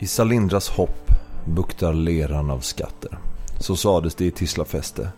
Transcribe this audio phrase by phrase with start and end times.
[0.00, 1.10] I Salindras hopp
[1.44, 3.18] buktar leran av skatter.
[3.58, 5.08] Så sades det i Tislafäste.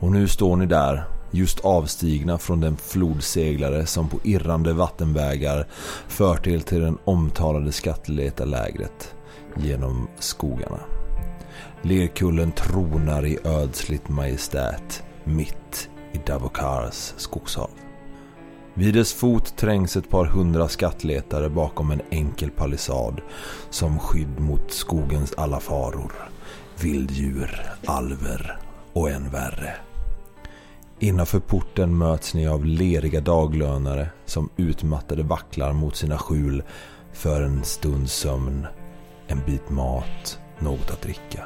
[0.00, 5.66] Och nu står ni där, just avstigna från den flodseglare som på irrande vattenvägar
[6.08, 9.14] fört er till den omtalade skatteletarlägret
[9.56, 10.80] genom skogarna.
[11.82, 17.70] Lerkullen tronar i ödsligt majestät mitt i Davokars skogshav.
[18.74, 23.20] Vid dess fot trängs ett par hundra skattletare bakom en enkel palissad
[23.70, 26.12] som skydd mot skogens alla faror.
[26.82, 28.58] Vilddjur, alver
[28.92, 29.74] och än värre.
[30.98, 36.62] Innanför porten möts ni av leriga daglönare som utmattade vacklar mot sina skjul
[37.12, 38.66] för en stunds sömn,
[39.26, 41.44] en bit mat, något att dricka.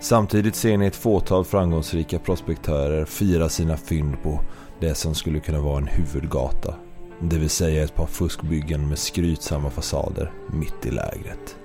[0.00, 4.40] Samtidigt ser ni ett fåtal framgångsrika prospektörer fira sina fynd på
[4.80, 6.74] det som skulle kunna vara en huvudgata.
[7.20, 11.56] Det vill säga ett par fuskbyggen med skrytsamma fasader mitt i lägret.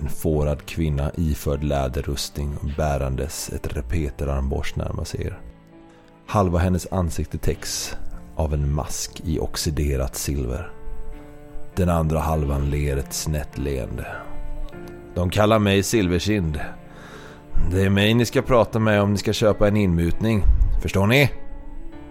[0.00, 5.40] En fårad kvinna iförd läderrustning och bärandes ett repeterarmborst närmar sig er.
[6.26, 7.96] Halva hennes ansikte täcks
[8.36, 10.70] av en mask i oxiderat silver.
[11.74, 14.06] Den andra halvan ler ett snett leende.
[15.14, 16.60] De kallar mig Silverkind.
[17.70, 20.42] Det är mig ni ska prata med om ni ska köpa en inmutning.
[20.82, 21.30] Förstår ni?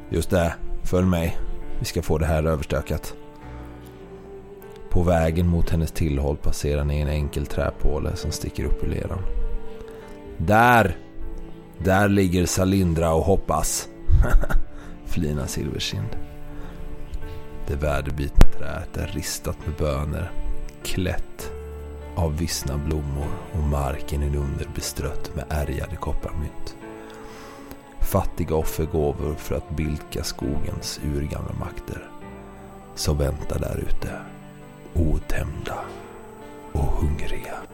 [0.09, 1.37] Just det, följ mig.
[1.79, 3.15] Vi ska få det här överstökat.
[4.89, 9.21] På vägen mot hennes tillhåll passerar ni en enkel träpåle som sticker upp ur leran.
[10.37, 10.97] Där!
[11.83, 13.89] Där ligger Salindra och hoppas.
[15.05, 16.17] Flinar Silverkind.
[17.67, 20.31] Det väderbitna träet är ristat med bönor.
[20.83, 21.51] Klätt
[22.15, 26.76] av vissna blommor och marken inunder bestrött med ärgade kopparmynt.
[28.07, 32.09] Fattiga offergåvor för att bilka skogens urgamla makter.
[32.95, 34.21] Som väntar där ute.
[34.93, 35.79] Otämjda
[36.71, 37.66] och hungriga.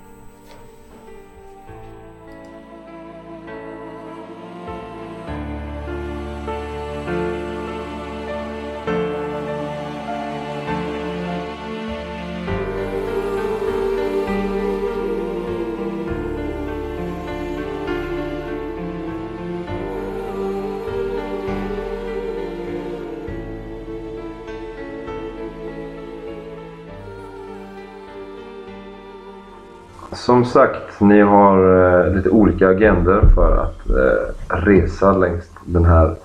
[30.43, 31.57] Som sagt, ni har
[32.05, 36.15] eh, lite olika agender för att eh, resa längs den här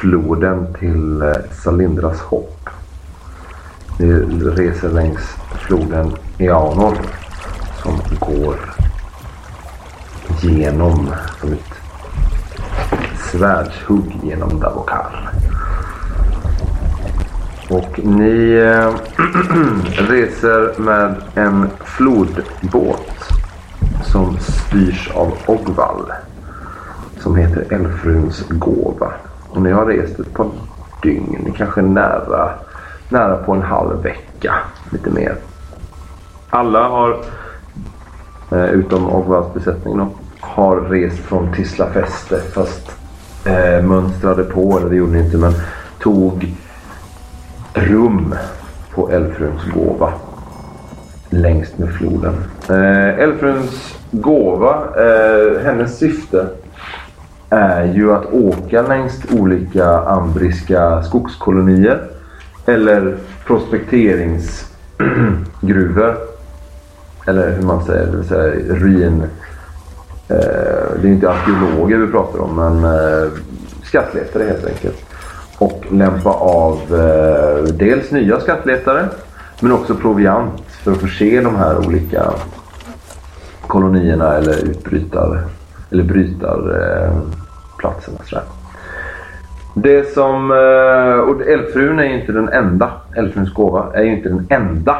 [0.00, 2.68] floden till eh, Salindras hopp.
[3.98, 4.12] Ni
[4.50, 5.20] reser längs
[5.58, 6.96] floden Eanor
[7.82, 8.56] som går
[10.40, 11.10] genom
[11.40, 11.74] som ett
[13.30, 15.30] svärdshugg genom Davokar.
[17.70, 18.94] Och ni eh,
[20.08, 23.13] reser med en flodbåt
[24.14, 26.12] som styrs av Ogval.
[27.20, 29.12] Som heter Elfruns gåva.
[29.48, 30.50] Och ni har rest ett par
[31.02, 32.50] dygn, kanske nära,
[33.08, 34.54] nära på en halv vecka.
[34.90, 35.36] Lite mer.
[36.50, 37.18] Alla har,
[38.50, 40.08] eh, utom Ogvals besättning då,
[40.40, 42.96] har rest från Tislafäste fast
[43.44, 45.52] eh, mönstrade på, eller det gjorde ni inte, men
[45.98, 46.54] tog
[47.74, 48.34] rum
[48.94, 50.12] på Elfruns gåva
[51.34, 52.34] Längs med floden.
[52.68, 56.46] Eh, Elfruns gåva, eh, hennes syfte
[57.50, 62.02] är ju att åka längs olika ambriska skogskolonier
[62.66, 66.16] eller prospekteringsgruvor.
[67.26, 69.22] Eller hur man säger, det vill säga ruin.
[70.28, 70.36] Eh,
[71.02, 73.28] det är inte arkeologer vi pratar om men eh,
[73.82, 75.04] skattletare helt enkelt.
[75.58, 79.08] Och lämpa av eh, dels nya skattletare
[79.60, 82.32] men också proviant för att förse de här olika
[83.66, 85.44] kolonierna eller utbrytar
[85.90, 88.18] eller brytarplatserna.
[88.32, 88.38] Eh,
[89.74, 94.28] det som, eh, och Älvfrun är ju inte den enda, Älvfruns gåva är ju inte
[94.28, 94.96] den enda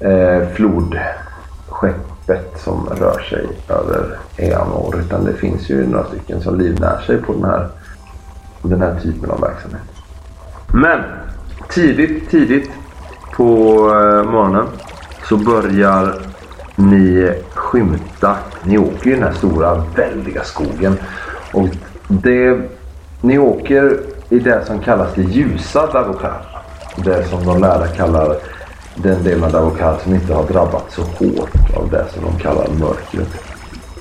[0.00, 7.00] eh, flodskeppet som rör sig över Eanor utan det finns ju några stycken som livnär
[7.06, 7.68] sig på den här,
[8.62, 9.82] den här typen av verksamhet.
[10.72, 11.00] Men
[11.68, 12.70] tidigt, tidigt
[13.36, 13.44] på
[13.90, 14.66] eh, morgonen
[15.28, 16.14] så börjar
[16.76, 18.36] ni skymta.
[18.62, 20.98] Ni åker i den här stora väldiga skogen.
[21.52, 21.68] Och
[22.08, 22.60] det,
[23.20, 23.98] ni åker
[24.28, 26.46] i det som kallas det ljusa Davokar.
[26.96, 28.36] Det som de lärda kallar
[28.94, 32.68] den delen av Davokar som inte har drabbats så hårt av det som de kallar
[32.68, 33.28] mörkret.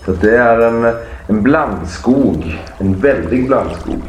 [0.06, 0.96] Så det är en,
[1.28, 2.62] en blandskog.
[2.78, 4.02] En väldig blandskog.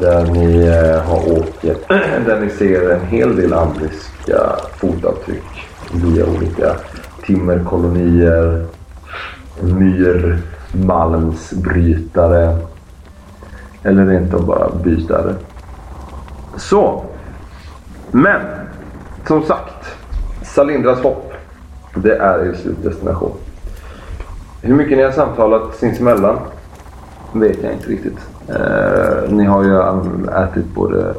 [0.00, 1.62] Där ni eh, har åkt,
[2.26, 6.76] där ni ser en hel del ambriska fotavtryck via olika
[7.26, 8.66] timmerkolonier,
[9.60, 12.58] myrmalmsbrytare
[13.82, 15.34] eller rent av bara bytare.
[16.56, 17.04] Så.
[18.10, 18.40] Men
[19.26, 19.96] som sagt,
[20.42, 21.32] Salindras hopp.
[21.94, 23.32] Det är er slutdestination.
[24.62, 26.38] Hur mycket ni har samtalat sinsemellan
[27.32, 28.18] vet jag inte riktigt.
[28.48, 29.80] Eh, ni har ju
[30.30, 31.14] ätit både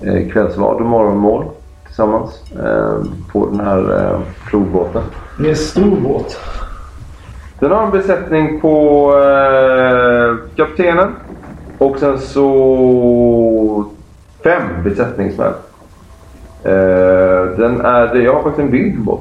[0.00, 1.44] eh, kvällsvad och morgonmål
[1.86, 2.96] tillsammans eh,
[3.32, 4.20] på den här eh,
[4.50, 5.02] flodbåten.
[5.38, 6.38] Det är en stor båt.
[7.58, 11.12] Den har en besättning på eh, kaptenen
[11.78, 13.84] och sen så
[14.44, 15.52] fem besättningsmän.
[16.62, 19.20] Eh, den är, jag har faktiskt en bild på.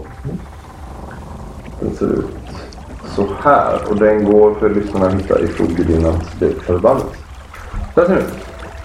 [1.79, 2.27] Den ser ut
[3.15, 6.29] så här och den går för lyssnarna att hitta i Flodgudinnans
[6.65, 7.07] förbannelse.
[7.95, 8.33] Där ser ut.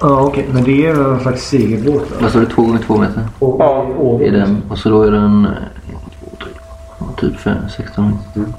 [0.00, 0.46] Ja, okej.
[0.52, 2.10] Men det är en slags segelbåt.
[2.10, 2.16] va?
[2.20, 2.46] Vad sa du?
[2.46, 3.22] Två gånger två meter?
[3.38, 3.86] Och, Ja.
[3.98, 5.44] och, Är den, och så då är den...
[5.44, 5.50] eh,
[6.20, 6.52] två, tre,
[6.98, 8.52] ja, Typ fem, 16 meter.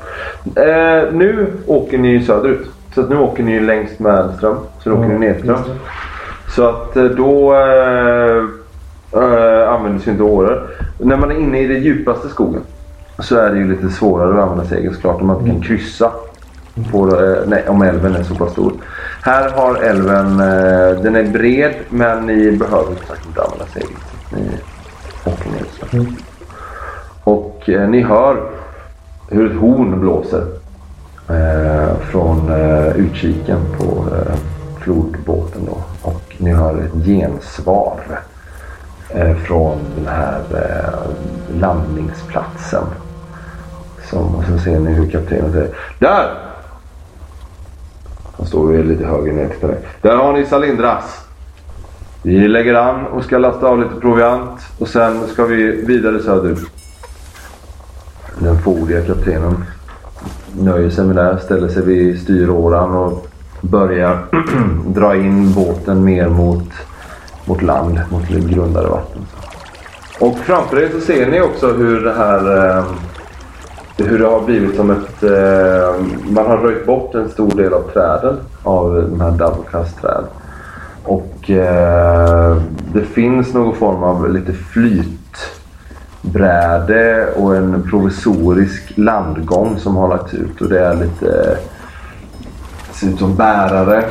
[1.07, 2.67] Eh, nu åker ni söderut.
[2.95, 4.57] Så att nu åker ni längs med ström.
[4.83, 5.59] Så nu åker ni nedström.
[6.55, 8.43] Så att eh, då eh,
[9.21, 10.69] eh, använder sig inte åror.
[10.99, 12.61] När man är inne i den djupaste skogen
[13.19, 16.11] så är det ju lite svårare att använda segel såklart om man inte kan kryssa.
[16.91, 18.73] På, eh, nej, om älven är så pass stor.
[19.27, 23.89] Här har älven, eh, den är bred men ni behöver faktiskt inte använda segel.
[24.31, 24.49] Ni
[25.25, 26.05] åker ner så.
[27.23, 28.49] Och eh, ni hör
[29.29, 30.45] hur ett horn blåser
[31.29, 34.35] eh, från eh, utkiken på eh,
[34.81, 35.83] flodbåten då.
[36.01, 37.99] Och ni hör ett gensvar
[39.09, 41.09] eh, från den här eh,
[41.59, 42.85] landningsplatsen.
[44.09, 45.69] Som, och så ser ni hur kaptenen säger
[45.99, 46.46] Där!
[48.37, 49.77] Han står ju lite högre ner till dig.
[50.01, 51.27] Där har ni Salindras.
[52.21, 56.69] Vi lägger an och ska lasta av lite proviant och sen ska vi vidare söderut.
[58.39, 59.63] Den fåordiga kaptenen
[60.59, 63.27] nöjer sig med det, ställer sig vid styråran och
[63.61, 64.25] börjar
[64.87, 66.69] dra in båten mer mot,
[67.45, 69.21] mot land, mot lite grundare vatten.
[70.19, 72.85] Och framför er så ser ni också hur det här eh,
[74.03, 75.23] hur det har blivit som ett...
[75.23, 75.95] Eh,
[76.29, 80.23] man har röjt bort en stor del av träden av de här Davokast-träd.
[81.03, 82.57] Och eh,
[82.93, 84.53] det finns någon form av lite
[86.23, 90.61] flytbräde och en provisorisk landgång som har lagts ut.
[90.61, 91.57] Och det är lite...
[92.87, 94.03] Det ser ut som bärare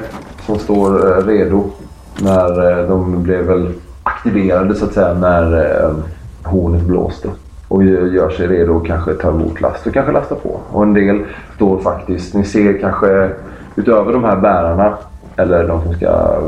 [0.47, 1.71] som står eh, redo
[2.21, 3.73] när eh, de blev väl
[4.03, 5.91] aktiverade så att säga när eh,
[6.43, 7.29] hornet blåste.
[7.69, 10.61] Och gör sig redo att kanske ta emot last och kanske lasta på.
[10.71, 11.25] Och en del
[11.55, 13.31] står faktiskt, ni ser kanske
[13.77, 14.99] utöver de här bärarna
[15.37, 16.41] eller de som ska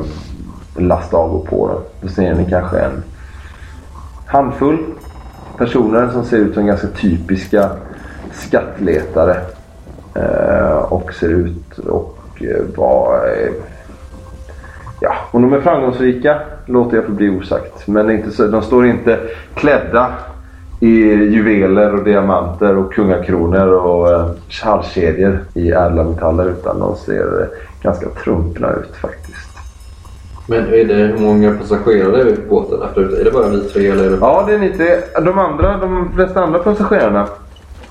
[0.77, 3.03] lasta av och på dem, Då ser ni kanske en
[4.27, 4.79] handfull
[5.59, 7.71] personer som ser ut som ganska typiska
[8.33, 9.37] skattletare.
[10.15, 13.33] Eh, och ser ut och eh, vara...
[13.33, 13.53] Eh,
[15.01, 17.87] ja, om de är framgångsrika låter jag förbli osagt.
[17.87, 19.19] Men inte så, de står inte
[19.55, 20.13] klädda
[20.81, 24.31] i juveler och diamanter och kungakronor och eh,
[24.63, 27.47] halskedjor i ädla metaller utan de ser eh,
[27.83, 29.49] ganska trumpna ut faktiskt.
[30.47, 32.83] Men är det hur många passagerare är på båten?
[32.83, 34.05] Efter, är det bara vi tre eller?
[34.05, 34.17] Är det...
[34.21, 35.03] Ja, det är lite.
[35.23, 37.27] De andra, de flesta andra passagerarna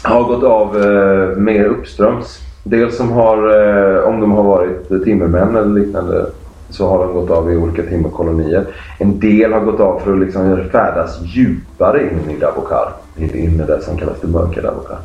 [0.03, 2.39] har gått av eh, mer uppströms.
[2.63, 6.25] Dels som har, eh, om de har varit timmermän eller liknande,
[6.69, 8.65] så har de gått av i olika timmerkolonier.
[8.97, 12.93] En del har gått av för att liksom färdas djupare in i Davokar.
[13.17, 14.97] In in i det som kallas det mörka Davokar.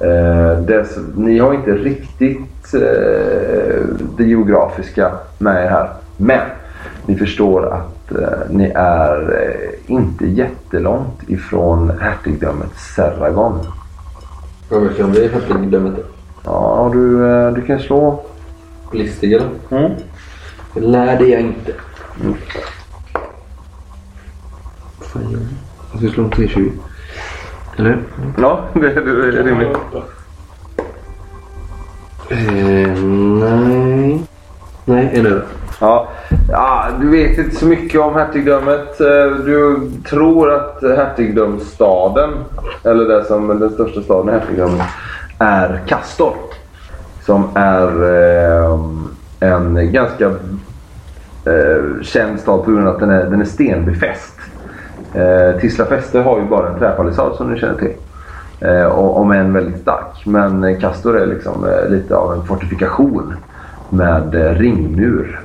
[0.00, 3.80] Eh, dess, ni har inte riktigt eh,
[4.16, 5.88] det geografiska med er här.
[6.16, 6.40] Men
[7.06, 13.58] ni förstår att eh, ni är eh, inte jättelångt ifrån hertigdömet Serragon.
[14.68, 15.94] Vad mycket kan bli hertigdömet?
[16.44, 18.22] Ja, du, eh, du kan slå.
[18.92, 19.48] Listig eller?
[19.70, 19.92] Mm.
[20.76, 21.72] Det lärde jag inte.
[25.00, 25.48] Fan,
[25.92, 26.70] jag ska slå en T20.
[27.76, 27.98] Eller?
[28.38, 29.76] Ja, det, det är rimligt.
[32.30, 33.02] Eh,
[33.40, 34.22] nej.
[34.84, 35.42] Nej, är det
[35.80, 36.08] Ja,
[36.50, 39.00] ja, du vet inte så mycket om hertigdömet.
[39.00, 42.30] Eh, Du tror att hertigdömsstaden,
[42.84, 44.86] eller det som den största staden i hertigdömet,
[45.38, 46.34] är Castor.
[47.24, 47.88] Som är
[48.62, 48.78] eh,
[49.46, 50.26] en ganska
[51.44, 54.34] eh, känd stad på grund av att den är, den är stenbefäst.
[55.14, 57.92] Eh, Tisla fäste har ju bara en träpalissad som ni känner till.
[58.60, 60.26] Eh, och, om än väldigt stark.
[60.26, 63.34] Men Castor är liksom eh, lite av en fortifikation
[63.90, 65.40] med eh, ringmur.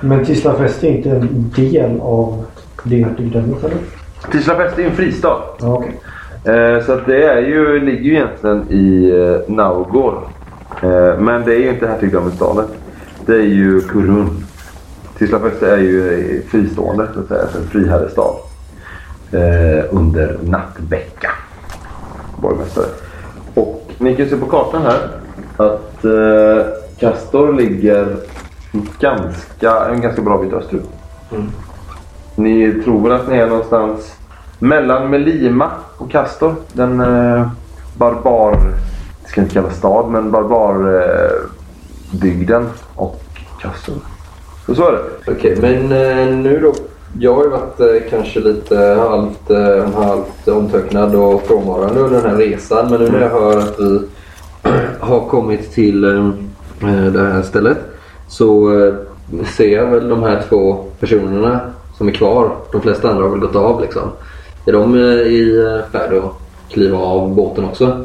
[0.00, 2.44] Men Tisla fäste är inte en del av
[2.82, 3.78] det hertigdömet eller?
[4.32, 5.38] Tisla fäste är en fristad.
[5.60, 6.00] Ja, okej.
[6.44, 10.28] Eh, så att det är ju, ligger ju egentligen i eh, Naugor.
[10.82, 12.64] Eh, men det är ju inte hertigdömesstaden.
[13.26, 14.44] Det är ju Kurun.
[15.18, 17.42] Tislafeste är ju fristående, så att säga.
[17.42, 18.34] En friherrestad.
[19.32, 21.30] Eh, under Nattbäcka.
[22.36, 22.86] Borgmästare.
[23.54, 25.08] Och ni kan se på kartan här
[25.56, 26.66] att eh,
[26.98, 28.16] Castor ligger
[29.00, 30.88] ganska, en ganska bra bit österut.
[32.34, 34.16] Ni tror väl att ni är någonstans
[34.58, 36.54] mellan Melima och Castor.
[36.72, 37.48] Den eh,
[37.96, 38.52] barbar,
[39.22, 41.55] jag ska inte kalla stad, men barbarbygden eh,
[42.20, 43.20] bygden och
[43.60, 43.96] Castor.
[44.66, 45.32] Så så är det.
[45.32, 46.74] Okej, men eh, nu då.
[47.20, 52.30] Jag har ju varit eh, kanske lite halvt, eh, halvt omtöcknad och frånvarande under den
[52.30, 52.90] här resan.
[52.90, 54.00] Men nu när jag hör att vi
[55.00, 56.00] har kommit till
[57.12, 57.78] det här stället
[58.28, 58.94] så eh,
[59.56, 61.60] ser jag väl de här två personerna
[61.98, 62.56] som är kvar.
[62.72, 64.10] De flesta andra har väl gått av liksom.
[64.66, 66.32] Är de eh, i färd att
[66.70, 68.04] kliva av båten också?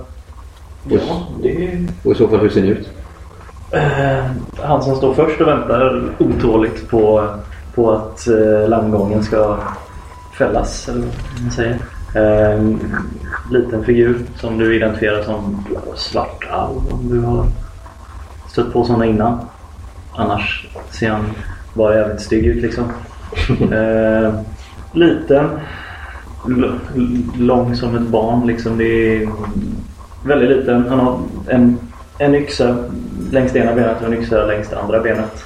[0.90, 2.90] Ja, det Och i så fall hur ser det ut?
[3.72, 4.26] Eh,
[4.58, 7.28] han som står först och väntar otåligt på,
[7.76, 9.58] på att eh, landgången ska
[10.38, 10.90] fällas.
[10.90, 11.80] Eller vad man säger.
[12.16, 12.80] Eh, en
[13.52, 17.46] liten figur som du identifierar som svartalv om du har
[18.48, 19.40] stött på sådana innan.
[20.16, 21.26] Annars ser han
[21.74, 22.84] bara jävligt stygg ut liksom.
[23.72, 24.34] Eh,
[24.92, 25.50] liten.
[27.38, 28.78] Lång som ett barn liksom.
[28.78, 29.30] Det är
[30.26, 30.86] väldigt liten.
[30.90, 31.78] Han har en,
[32.18, 32.76] en yxa
[33.32, 35.44] längs det ena benet och en yxa längs det andra benet.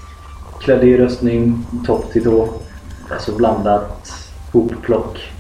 [0.60, 2.50] Klädd i röstning, topp till tå.
[3.10, 4.12] Alltså blandat
[4.52, 5.32] hopplock.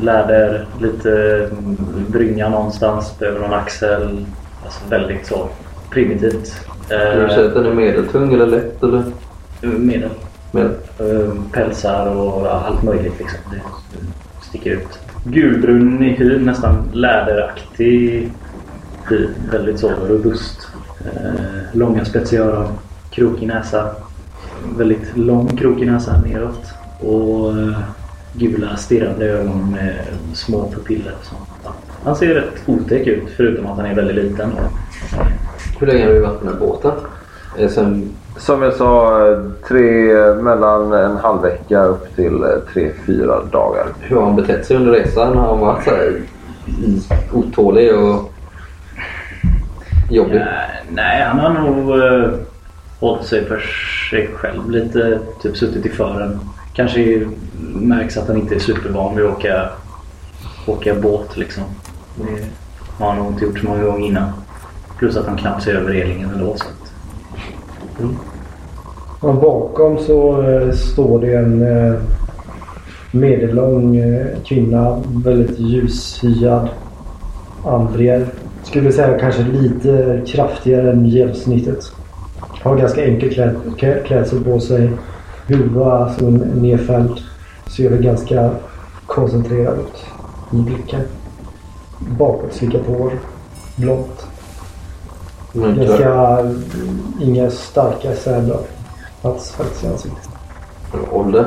[0.00, 1.10] Läder, lite
[1.52, 1.76] mm,
[2.08, 4.26] brynja någonstans över någon axel.
[4.64, 5.48] Alltså väldigt så
[5.90, 6.46] primitivt.
[6.84, 8.82] Skulle du säga att den är medeltung eller lätt?
[8.82, 9.04] Eller?
[9.60, 10.10] medel.
[10.50, 10.74] Medel.
[10.98, 13.38] Eh, pälsar och allt möjligt liksom.
[13.52, 13.60] Det
[14.48, 14.98] sticker ut.
[15.24, 18.32] Gulbrun i hyn, nästan läderaktig
[19.08, 19.28] hy.
[19.50, 20.61] Väldigt så robust.
[21.04, 21.32] Eh,
[21.72, 22.68] långa spetsiga öron.
[23.10, 23.90] Krokig näsa.
[24.76, 26.64] Väldigt lång krokig näsa neråt.
[27.00, 27.78] Och eh,
[28.32, 29.94] gula stirrande ögon med
[30.34, 31.12] små pupiller.
[31.20, 31.74] och sånt.
[32.04, 34.50] Han ser rätt otäck ut förutom att han är väldigt liten.
[35.80, 36.92] Hur länge har du varit med båten?
[37.58, 39.18] Eh, Sen, Som jag sa,
[39.68, 43.86] tre, mellan en halv vecka upp till eh, tre, fyra dagar.
[44.00, 45.36] hur har han betett sig under resan?
[45.36, 46.20] Har han varit så här
[47.32, 48.31] otålig och
[50.14, 50.34] jobbig?
[50.34, 52.34] Nej, nej, han har nog uh,
[53.00, 53.62] hållit sig för
[54.10, 55.18] sig själv lite.
[55.42, 56.40] Typ suttit i fören.
[56.74, 57.26] Kanske
[57.74, 59.68] märks att han inte är supervan vid att åka,
[60.66, 61.64] åka båt liksom.
[62.14, 62.44] Det
[62.98, 64.32] har han nog inte gjort så många gånger innan.
[64.98, 66.56] Plus att han knappt ser över relingen ändå.
[66.56, 66.92] Så att,
[69.20, 72.00] Och bakom så eh, står det en eh,
[73.10, 75.02] medellång eh, kvinna.
[75.24, 76.68] Väldigt ljushyad.
[77.64, 78.26] Andrier.
[78.62, 81.92] Skulle säga kanske lite kraftigare än genomsnittet.
[82.62, 84.90] Har ganska enkel kläd, klä- klädsel på sig.
[85.46, 87.20] Huva som är nedfälld.
[87.66, 88.50] Ser väl ganska
[89.06, 90.04] koncentrerad ut
[90.52, 91.00] i blicken.
[92.18, 93.12] Bakåtslickat hår.
[93.76, 94.26] Blont.
[95.52, 96.38] Klar, Ganska...
[97.20, 98.58] Inga starka sädlar
[99.22, 100.28] alls faktiskt i ansiktet.
[101.12, 101.46] ålder?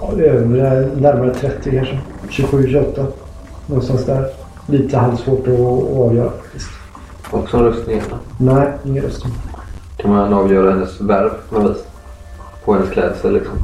[0.00, 1.98] Ja, Övre, närmare 30 kanske.
[2.28, 3.06] 27, 28.
[3.66, 4.26] Någonstans där.
[4.66, 6.70] Lite halvsvårt att, att avgöra faktiskt.
[7.30, 7.98] Också en rustning?
[7.98, 8.18] eller?
[8.54, 9.24] Nej, ingen röst.
[9.96, 11.84] Kan man avgöra hennes värv på något vis?
[12.64, 13.54] På hennes klädsel liksom?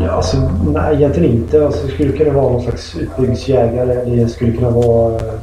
[0.00, 0.36] Ja, alltså,
[0.66, 1.66] nej, egentligen inte.
[1.66, 4.16] Alltså, det skulle kunna vara någon slags utbildningsjägare.
[4.16, 5.34] Det skulle kunna vara eh,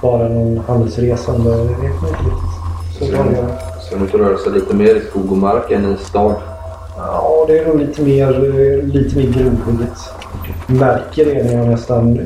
[0.00, 1.50] bara någon handelsresande.
[1.50, 2.50] Jag vet inte riktigt.
[2.98, 3.46] Så det.
[3.80, 6.34] Så hon får röra sig lite mer i skog och mark än i stad?
[6.96, 9.98] Ja, det är nog lite mer, eh, lite mer grovhugget.
[10.66, 12.18] Märker det när jag nästan...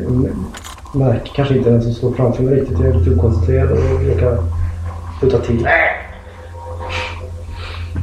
[0.95, 2.79] Märker kanske inte den som står framför mig riktigt.
[2.79, 4.39] Jag är lite okoncentrerad och råkar
[5.21, 5.69] putta till.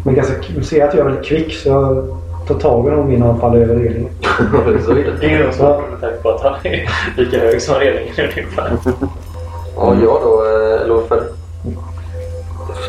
[0.06, 0.34] Men ganska,
[0.64, 2.08] ser att jag är väldigt kvick så jag
[2.48, 4.10] tar tag i honom innan han faller över relingen.
[4.86, 5.18] så är det.
[5.20, 8.78] det är ju så med tanke på att han är lika hög som relingen ungefär.
[9.76, 11.24] Ja, jag då, eh, varför?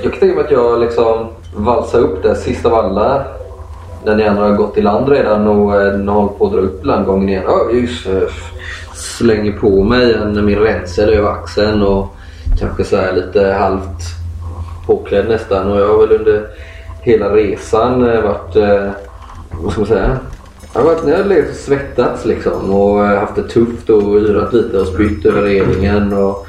[0.02, 3.24] Jag kan tänka mig att jag liksom valsar upp där sist av alla.
[4.04, 6.86] När ni andra har gått i land redan och eh, håller på att dra upp
[6.86, 7.42] landgången igen.
[7.46, 8.22] Ja, just eh,
[8.94, 12.16] Slänger på mig en, min ränsel över axeln och
[12.58, 14.02] kanske så här lite halvt
[14.86, 15.72] påklädd nästan.
[15.72, 16.46] Och jag har väl under
[17.00, 18.90] hela resan eh, varit, eh,
[19.62, 20.18] vad ska man säga?
[20.74, 24.16] Jag har varit, jag har legat och svettats liksom och eh, haft det tufft och
[24.16, 26.12] yrat lite och spytt över relingen.
[26.12, 26.46] Och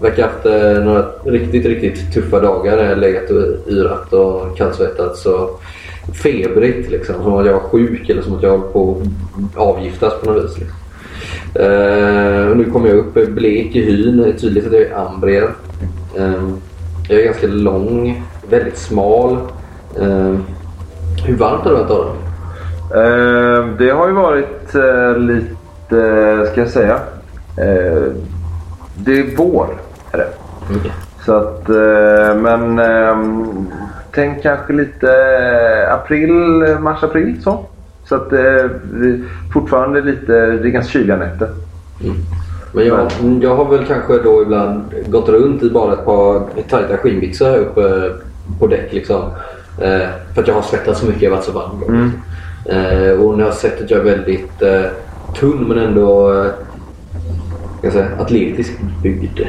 [0.00, 2.78] verkar haft eh, några riktigt, riktigt tuffa dagar.
[2.78, 5.62] Jag har legat och yrat och kallsvettats och
[6.12, 7.22] febrigt liksom.
[7.22, 9.02] Som att jag var sjuk eller som att jag håller på
[9.36, 10.58] att avgiftas på något vis.
[10.58, 10.76] Liksom.
[12.50, 14.16] Och nu kommer jag upp blek i hyn.
[14.16, 15.50] Det är tydligt att jag är ambrier.
[16.16, 16.48] Eh,
[17.08, 19.38] jag är ganska lång, väldigt smal.
[20.00, 20.34] Eh,
[21.26, 22.14] hur varmt har det varit då?
[23.00, 24.74] Eh, det har ju varit
[25.18, 26.98] lite, ska jag säga.
[28.96, 29.68] Det är vår.
[30.12, 30.28] Är det.
[30.68, 30.80] Mm.
[31.24, 31.68] Så att,
[32.36, 32.80] men
[34.14, 36.32] tänk kanske lite eh, april,
[36.80, 37.66] mars-april så.
[38.04, 38.70] Så att eh,
[39.52, 41.48] fortfarande lite, det är ganska kyliga nätter.
[42.72, 43.10] Men jag,
[43.42, 47.58] jag har väl kanske då ibland gått runt i bara ett par tajta skinnbyxor här
[47.58, 48.10] uppe
[48.58, 48.92] på däck.
[48.92, 49.22] Liksom.
[49.80, 51.80] Eh, för att jag har svettats så mycket, jag har varit så varm.
[51.80, 51.94] då.
[52.72, 54.82] Eh, och när jag har sett att jag är väldigt eh,
[55.40, 56.32] tunn men ändå
[57.82, 59.40] eh, säga, atletiskt byggd.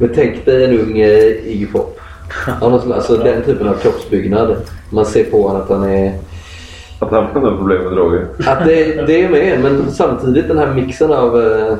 [0.00, 2.00] Men tänk dig en ung eh, Iggy Pop.
[2.32, 4.56] Han har, alltså den typen av kroppsbyggnad.
[4.90, 6.12] Man ser på honom att han är
[6.98, 8.26] Att han har problem med droger.
[8.46, 11.42] att det, det är med, men samtidigt den här mixen av...
[11.42, 11.74] Eh,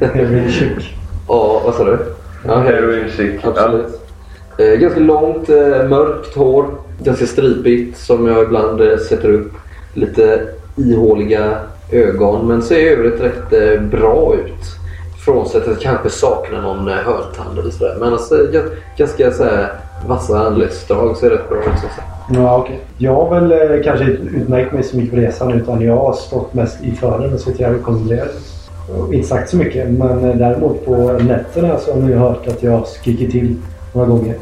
[0.00, 0.90] Heroin chic.
[1.28, 1.98] ja, vad sa du?
[2.46, 3.44] Ja, Heroin chic.
[3.44, 4.00] Absolut.
[4.58, 6.66] Eh, ganska långt, eh, mörkt hår.
[7.02, 9.52] Ganska stripigt som jag ibland sätter upp.
[9.94, 10.40] Lite
[10.76, 11.56] ihåliga
[11.92, 14.83] ögon men ser i övrigt rätt bra ut.
[15.24, 17.96] Frånsett att jag kanske saknar någon eh, hörtand eller sådär.
[18.00, 19.68] Men alltså, ga- ganska så här,
[20.06, 21.64] vassa anletsdrag ser rätt bra ut.
[21.64, 22.42] Så att säga.
[22.42, 22.80] Ja, okej.
[22.98, 26.12] Jag har väl eh, kanske inte utmärkt mig så mycket på resan utan jag har
[26.12, 28.28] stått mest i fören och suttit här och koncentrerat.
[29.12, 32.72] Inte sagt så mycket men eh, däremot på nätterna så har ni hört att jag
[32.72, 33.56] har skrikit till
[33.92, 34.34] några gånger.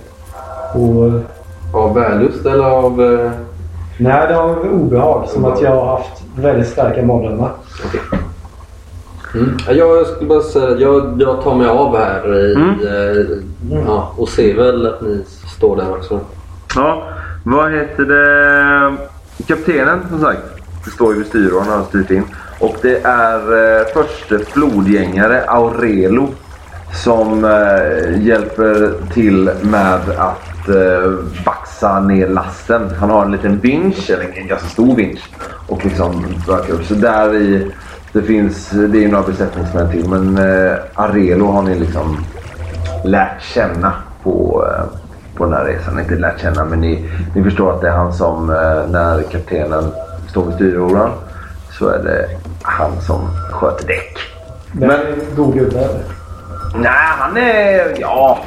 [0.74, 1.20] Och
[1.80, 3.02] Av vällust eller av...
[3.02, 3.30] Eh,
[3.98, 5.28] nej, det har obehag.
[5.28, 7.50] Som att jag har haft väldigt starka mardrömmar.
[9.34, 9.56] Mm.
[9.66, 12.52] Ja, Jag skulle bara säga att jag, jag tar mig av här i,
[12.86, 13.38] eh,
[13.86, 15.24] ja, och ser väl att ni
[15.56, 16.20] står där också.
[16.74, 17.08] Ja,
[17.44, 18.96] vad heter det?
[19.46, 20.42] Kaptenen som sagt.
[20.84, 22.24] Det står ju vid styrån har han styrt in.
[22.58, 23.38] Och det är
[23.80, 26.28] eh, förste flodgängare Aurelo
[26.92, 31.12] som eh, hjälper till med att eh,
[31.44, 32.82] baxa ner lasten.
[33.00, 35.22] Han har en liten vinsch, eller en ganska stor vinsch.
[35.68, 36.84] Och liksom röka upp.
[36.84, 37.70] Så där i,
[38.12, 40.08] det finns, det är ju några besättningsmän till.
[40.08, 42.16] Men eh, Arelo har ni liksom
[43.04, 44.84] lärt känna på, eh,
[45.36, 45.98] på den här resan.
[45.98, 49.84] Inte lärt känna men ni, ni förstår att det är han som eh, när kaptenen
[50.28, 51.10] står vid styråran
[51.70, 52.26] så är det
[52.62, 54.18] han som sköter däck.
[54.72, 56.00] Men, Men- en god gubbe eller?
[56.74, 58.38] Nej, han är ja,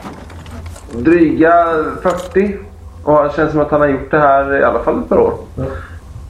[0.92, 1.66] dryga
[2.02, 2.58] 40.
[3.04, 5.18] Och det känns som att han har gjort det här i alla fall ett par
[5.18, 5.34] år.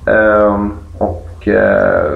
[0.05, 2.11] Ehm, och eh,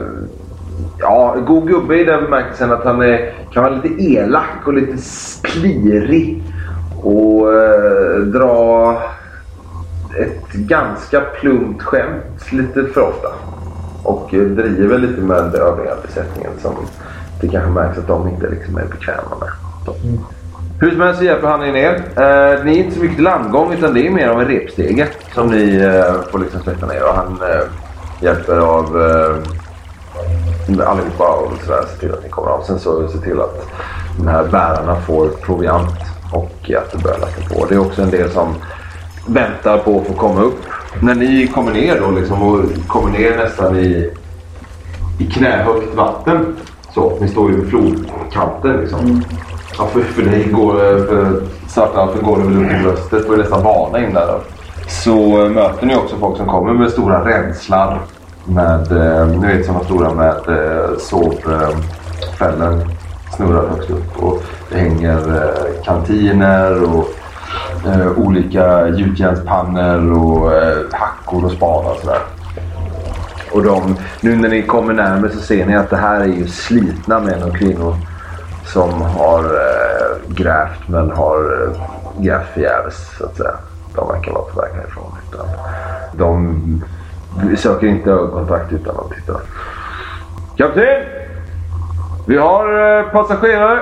[1.00, 4.98] ja, god gubbe i den bemärkelsen att han är, kan vara lite elak och lite
[4.98, 6.44] splirig
[7.04, 8.98] Och eh, dra
[10.18, 13.28] ett ganska plumpt skämt lite för ofta.
[14.04, 16.76] Och eh, driver lite med övriga besättningen som
[17.42, 19.50] det kanske märks att de inte liksom är bekväma med.
[20.04, 20.20] Mm.
[20.80, 21.94] Hur som helst så hjälper han er ner.
[21.96, 25.48] Eh, ni är inte så mycket landgång utan det är mer av en repstege som
[25.48, 27.04] ni eh, får liksom släppa ner.
[27.04, 27.66] Och han eh,
[28.22, 29.36] hjälper av eh,
[30.68, 32.64] allihopa och sådär, se till att ni kommer av.
[32.64, 33.68] Sen så se till att
[34.18, 35.96] de här bärarna får proviant
[36.34, 37.66] och att det börjar lasta på.
[37.66, 38.54] Det är också en del som
[39.28, 40.60] väntar på att få komma upp.
[41.02, 44.12] När ni kommer ner då liksom och kommer ner nästan i,
[45.20, 46.56] i knähögt vatten.
[46.94, 49.24] Så, ni står ju vid flodkanten liksom.
[49.78, 50.74] Ja, för, för dig går
[51.08, 54.28] för Svartalfen går det väl upp i bröstet och är nästan vana in där.
[54.28, 54.42] Då.
[54.88, 58.00] Så eh, möter ni också folk som kommer med stora ränslar.
[58.50, 60.42] Med, eh, ni vet sådana stora med
[61.00, 61.76] sovfällor
[62.22, 62.82] sovfällen
[63.36, 64.24] snurrar högst upp.
[64.24, 67.06] Och det hänger eh, kantiner och
[68.18, 70.52] olika gjutjärnspannor och
[70.92, 72.22] hackor och spadar och sådär.
[73.52, 76.48] Och de, nu när ni kommer närmare så ser ni att det här är ju
[76.48, 77.96] slitna män och kvinnor
[78.66, 81.82] som har eh, grävt men har eh,
[82.22, 83.56] grävt förgäves så att säga.
[83.96, 85.12] De verkar vara på väg härifrån.
[85.32, 85.48] Utan
[86.18, 86.84] de
[87.58, 89.40] söker inte ögonkontakt utan att titta.
[90.58, 91.04] Kapten!
[92.26, 93.80] Vi har eh, passagerare!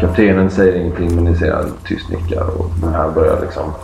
[0.00, 3.74] Kaptenen säger ingenting men ni ser han tyst nickar och den här börjar liksom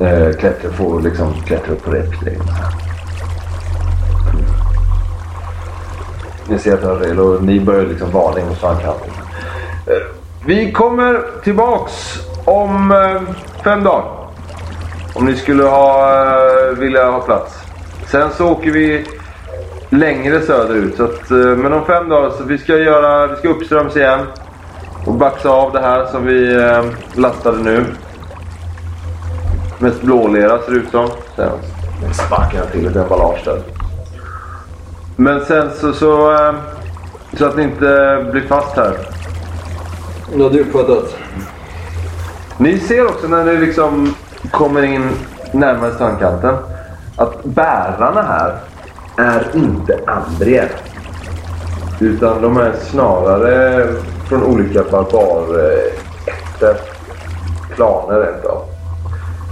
[0.00, 2.42] eh, klättra, får liksom klättra upp på repstegen.
[6.48, 8.94] Ni ser att han rel och ni börjar liksom varning så han kan.
[10.46, 13.34] Vi kommer tillbaks om eh,
[13.64, 14.23] fem dagar.
[15.14, 17.54] Om ni skulle ha, eh, vilja ha plats.
[18.06, 19.06] Sen så åker vi
[19.88, 20.96] längre söderut.
[20.96, 24.20] Så att, eh, men om fem dagar så vi ska göra, vi ska uppströms igen.
[25.06, 27.84] Och baxa av det här som vi eh, lastade nu.
[29.78, 31.08] Mest blålera ser det ut som.
[31.36, 31.50] Sen
[32.12, 33.60] sparkar jag till ett emballage där.
[35.16, 36.38] Men sen så, så,
[37.32, 38.92] så att ni inte blir fast här.
[40.34, 41.16] Nu har du uppfattat.
[42.58, 44.14] Ni ser också när ni liksom
[44.50, 45.10] kommer in
[45.52, 46.54] närmare strandkanten
[47.16, 48.54] att bärarna här
[49.16, 50.70] är inte andrier.
[52.00, 53.86] Utan de är snarare
[54.28, 56.76] från olika barbarätter.
[57.74, 58.62] Klaner rent av.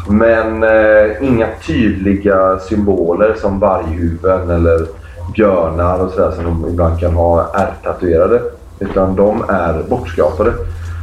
[0.09, 4.87] Men eh, inga tydliga symboler som varghuvuden eller
[5.35, 8.41] björnar och sådär som de ibland kan ha ärtatuerade.
[8.79, 10.53] Utan de är bortskrapade.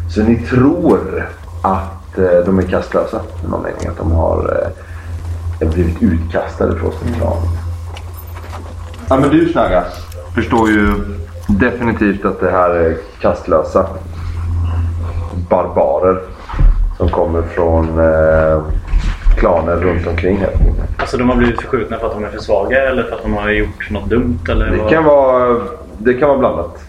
[0.09, 1.27] Så ni tror
[1.61, 3.21] att eh, de är kastlösa.
[3.45, 4.63] I någon mening att de har
[5.61, 7.37] eh, blivit utkastade från sin klan.
[9.09, 9.83] Ja men du Snaga
[10.35, 10.93] förstår ju
[11.47, 13.87] definitivt att det här är kastlösa
[15.49, 16.19] barbarer.
[16.97, 18.61] Som kommer från eh,
[19.37, 20.49] klaner runt omkring här.
[20.97, 23.33] Alltså de har blivit förskjutna för att de är för svaga eller för att de
[23.33, 24.39] har gjort något dumt?
[24.49, 24.89] Eller Det vad?
[24.89, 25.57] kan vara,
[25.97, 26.83] det kan vara blandat.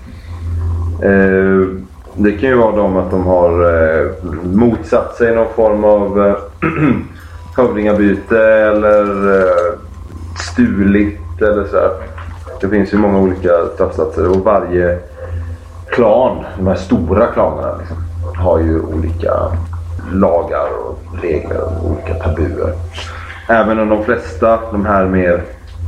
[1.02, 1.66] Eh,
[2.14, 4.06] det kan ju vara de att de har eh,
[4.44, 6.36] motsatt sig någon form av eh,
[7.56, 9.78] hövdingabyte eller eh,
[10.52, 11.90] stulit eller så här.
[12.60, 14.98] Det finns ju många olika straffsatser och varje
[15.90, 17.96] klan, de här stora klanerna, liksom,
[18.36, 19.32] har ju olika
[20.12, 22.72] lagar och regler och olika tabuer.
[23.48, 25.42] Även om de flesta, de här mer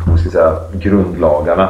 [0.06, 1.68] vad ska jag säga, grundlagarna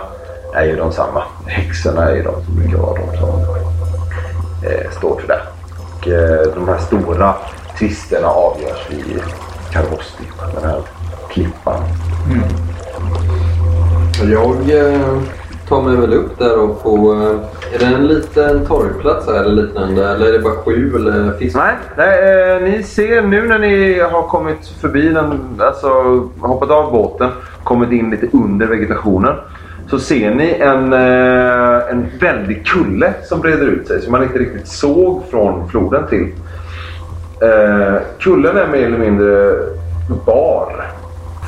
[0.55, 1.23] är ju de samma.
[1.47, 3.72] Häxorna är ju de som brukar vara de som
[4.93, 5.41] står för det.
[5.79, 7.35] Och, eh, de här stora
[7.79, 9.23] tvisterna avgörs vid
[9.73, 10.81] Karvosti, den här
[11.31, 11.83] klippan.
[14.31, 15.23] Jag eh,
[15.69, 17.15] tar mig väl upp där och får...
[17.15, 17.41] Eh,
[17.75, 20.09] är det en liten torgplats här eller liknande?
[20.09, 21.57] Eller är det bara skjul eller fisk?
[21.57, 25.89] Nej, nej eh, ni ser nu när ni har kommit förbi den, alltså
[26.41, 27.31] hoppat av båten,
[27.65, 29.35] kommit in lite under vegetationen.
[29.93, 34.39] Så ser ni en, eh, en väldig kulle som breder ut sig som man inte
[34.39, 36.33] riktigt såg från floden till.
[37.41, 39.57] Eh, kullen är mer eller mindre
[40.27, 40.85] bar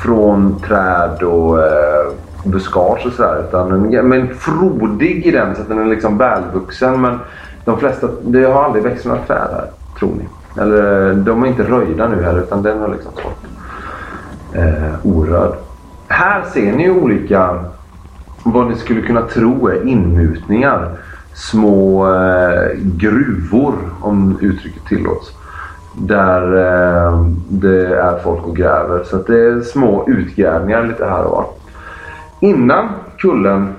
[0.03, 2.11] från träd och eh,
[2.43, 3.43] buskage och sådär.
[3.47, 7.01] Utan Men frodig i den så att den är liksom välvuxen.
[7.01, 7.19] Men
[7.65, 10.61] de flesta, det har aldrig växt några träd här, tror ni.
[10.61, 13.45] Eller de är inte röjda nu här utan den har liksom stått
[14.53, 15.53] eh, orörd.
[16.07, 17.59] Här ser ni ju olika,
[18.45, 20.89] vad ni skulle kunna tro är inmutningar.
[21.33, 25.31] Små eh, gruvor, om uttrycket tillåts.
[25.97, 29.03] Där eh, det är folk och gräver.
[29.03, 31.45] Så att det är små utgrävningar lite här och var.
[32.39, 33.73] Innan kullen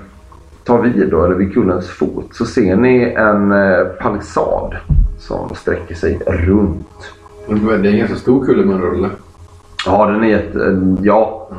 [0.63, 4.75] tar vid då, eller vid kullens fot, så ser ni en eh, palissad
[5.19, 7.13] som sträcker sig runt.
[7.47, 9.09] Men Det är en ganska stor kulle med en rulle.
[9.85, 10.81] Ja, den är jätte...
[11.01, 11.49] Ja.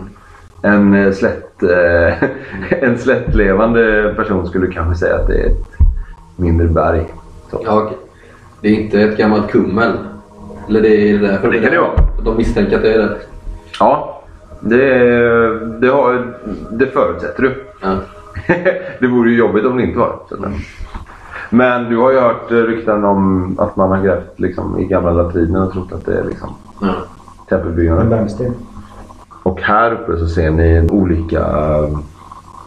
[0.63, 1.13] En eh,
[1.59, 1.71] slätt...
[2.23, 2.29] eh,
[2.89, 5.67] en slättlevande person skulle kanske säga att det är ett
[6.37, 7.07] mindre berg.
[7.51, 7.61] Så.
[7.65, 7.91] Ja.
[8.61, 9.93] Det är inte ett gammalt kummel?
[10.69, 11.91] Eller det är därför Det kan det vara.
[12.25, 13.17] De misstänker att det är det?
[13.81, 14.23] Ja,
[14.61, 14.99] det,
[15.81, 16.37] det, har,
[16.71, 17.65] det förutsätter du.
[17.83, 17.97] Ja.
[19.01, 20.51] det vore ju jobbigt om det inte var så att-
[21.51, 25.67] Men du har ju hört rykten om att man har grävt liksom, i gamla latriner
[25.67, 26.49] och trott att det är liksom,
[26.81, 26.87] Ja.
[26.87, 28.05] En tempelbyggnader.
[28.05, 28.55] bergsten.
[29.43, 31.99] Och här uppe så ser ni olika eh,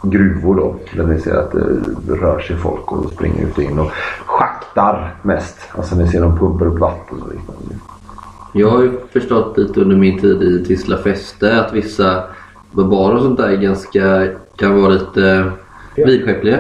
[0.04, 0.76] gruvor då.
[0.96, 1.52] Där ni ser att
[2.08, 3.92] det rör sig folk och springer ut och in och
[4.26, 5.58] schaktar mest.
[5.72, 7.76] Alltså ni ser dem pumpar upp vatten och liknande.
[8.54, 12.24] Jag har ju förstått lite under min tid i Tisla fäste att vissa
[12.72, 15.52] barbarer och sånt där är ganska, kan vara lite
[15.96, 16.58] vidskepliga.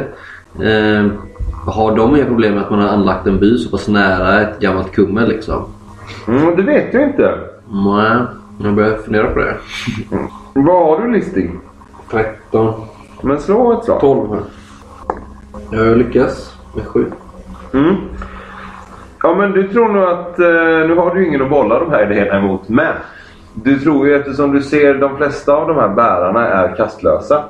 [0.55, 1.07] Eh,
[1.65, 4.59] har de inga problem med att man har anlagt en by så pass nära ett
[4.59, 5.65] gammalt kummel liksom?
[6.27, 7.37] Mm, det vet jag inte.
[7.69, 8.17] Nej,
[8.65, 9.57] jag börjar fundera på det.
[10.53, 11.59] Vad har du listing?
[12.11, 12.73] 13,
[13.21, 13.99] Men slå ett slag.
[13.99, 14.43] 12 här.
[15.71, 17.05] Jag lyckas med 7.
[17.73, 17.95] Mm.
[19.23, 21.91] Ja men du tror nog att, eh, nu har du ju ingen att bolla de
[21.91, 22.93] här idéerna emot men
[23.53, 27.43] du tror ju eftersom du ser de flesta av de här bärarna är kastlösa.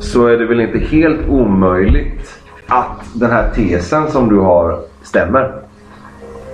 [0.00, 5.67] Så är det väl inte helt omöjligt att den här tesen som du har stämmer.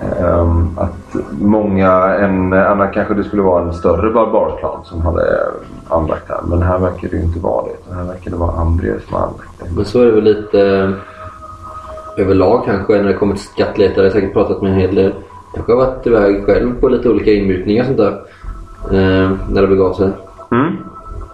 [0.01, 5.23] Ehm, att många, en annan kanske det skulle vara en större barbarklan som hade
[5.89, 6.41] anlagt här.
[6.49, 7.95] Men här verkar det inte vara det.
[7.95, 9.65] Här verkar det vara Andreas som har anlagt det.
[9.75, 10.89] Men så är det väl lite eh,
[12.17, 14.05] överlag kanske när det kommer till skattletare.
[14.05, 15.13] Jag har säkert pratat med en hel del.
[15.53, 18.21] Kanske har varit iväg själv på lite olika inmutningar och sånt där.
[18.91, 20.09] Eh, när det begav sig.
[20.51, 20.75] Mm.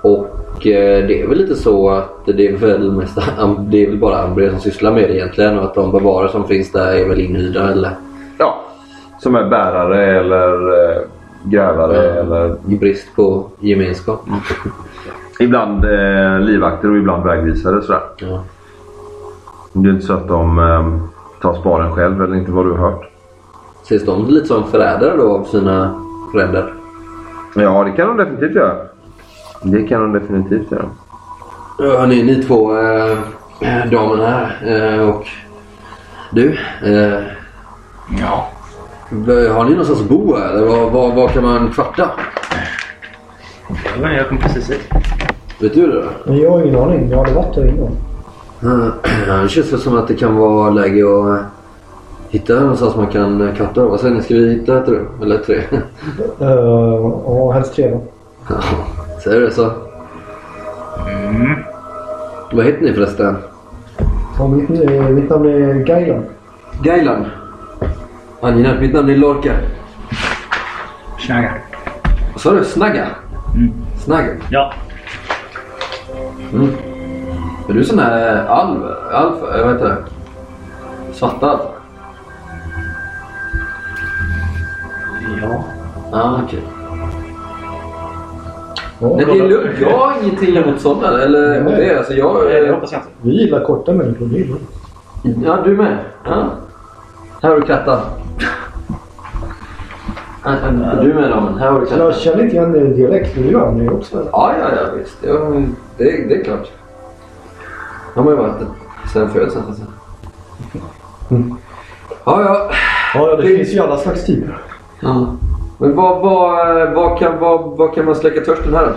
[0.02, 3.16] Och eh, det är väl lite så att det är väl mest
[3.60, 6.48] det är väl bara Ambre som sysslar med det egentligen och att de barbarer som
[6.48, 7.92] finns där är väl inhyrda eller
[8.42, 8.62] Ja,
[9.20, 10.54] som är bärare eller
[10.92, 11.02] eh,
[11.44, 12.02] grävare Ja.
[12.02, 12.56] eller...
[12.68, 14.22] i brist på gemenskap.
[15.40, 17.82] ibland eh, livvakter och ibland vägvisare.
[17.82, 18.02] Sådär.
[18.18, 18.44] Ja.
[19.74, 20.98] Det är inte så att de eh,
[21.42, 23.10] tar sparen själv eller inte vad du har hört.
[23.84, 26.74] Ses de lite som förrädare då av sina fränder?
[27.56, 28.76] Ja, det kan de definitivt göra.
[29.64, 30.86] Det kan de definitivt göra.
[31.80, 33.18] Ja, Hörni, ni två äh,
[33.92, 34.58] damerna här
[35.00, 35.26] eh, och
[36.32, 36.58] du.
[36.84, 37.24] Eh,
[38.20, 38.48] Ja.
[39.54, 42.10] har ni någonstans att bo här, eller var, var, var kan man kvarta?
[43.70, 44.90] Ja, men jag kom precis hit.
[45.60, 46.04] Vet du det?
[46.26, 46.34] då?
[46.36, 47.10] Jag har ingen aning.
[47.10, 47.98] Jag har aldrig varit där innan.
[48.64, 51.46] Eh, Det känns väl som att det kan vara läge att eh,
[52.30, 53.86] hitta någonstans man kan eh, kvarta.
[53.86, 54.22] Vad säger ni?
[54.22, 55.08] Ska vi hitta ett rum?
[55.22, 55.56] Eller tre?
[55.56, 55.62] Uh,
[57.26, 58.02] ja, helst tre då.
[58.50, 58.56] Ja,
[59.24, 59.72] Säger du det så?
[61.08, 61.56] Mm.
[62.54, 63.38] Vad heter ni förresten?
[64.38, 66.24] Ja, mitt, eh, mitt namn är Gailan.
[66.84, 67.26] Gailan.
[68.42, 68.82] Angenämt.
[68.82, 69.54] Mitt namn är Lorca.
[71.20, 71.54] Snagga.
[72.34, 72.64] Vad sa du?
[72.64, 73.08] Snagga?
[73.56, 73.74] Mm.
[74.00, 74.30] Snagga?
[74.50, 74.74] Ja.
[76.54, 76.70] Mm.
[77.70, 78.84] Är du sån här alv?
[79.12, 79.36] Alf?
[79.58, 79.98] Jag vet inte.
[81.14, 81.60] Svartalv?
[85.42, 85.64] Ja.
[86.12, 86.64] Ja, okej.
[89.00, 89.80] Ja, Nej, det är lugnt.
[89.82, 91.22] Jag har ingenting emot sådana.
[91.22, 91.76] Eller Nej.
[91.76, 91.98] det.
[91.98, 92.46] Alltså, jag...
[92.46, 93.12] Nej, det hoppas jag inte.
[93.22, 94.26] Vi gillar korta människor.
[94.26, 94.48] Det.
[95.46, 95.98] Ja, du med.
[96.26, 96.50] Ja.
[97.42, 98.00] Här har du katten.
[101.02, 101.58] Du med damen.
[101.58, 103.36] Här har du Jag känner inte igen din dialekt.
[103.36, 104.30] Du gör det också eller?
[104.32, 105.18] Ja, ja, ja visst.
[105.22, 106.72] Ja, men det, det är klart.
[108.16, 108.54] De har ju varit
[109.14, 109.64] sen födseln.
[109.66, 109.88] så att säga.
[111.32, 111.56] Mm.
[112.26, 112.72] Ja, ja.
[113.14, 114.58] Ja, ja, det finns ju alla slags typer.
[115.00, 115.36] ja.
[115.78, 118.94] Men vad, vad, vad, kan, vad, vad kan man släcka törsten här?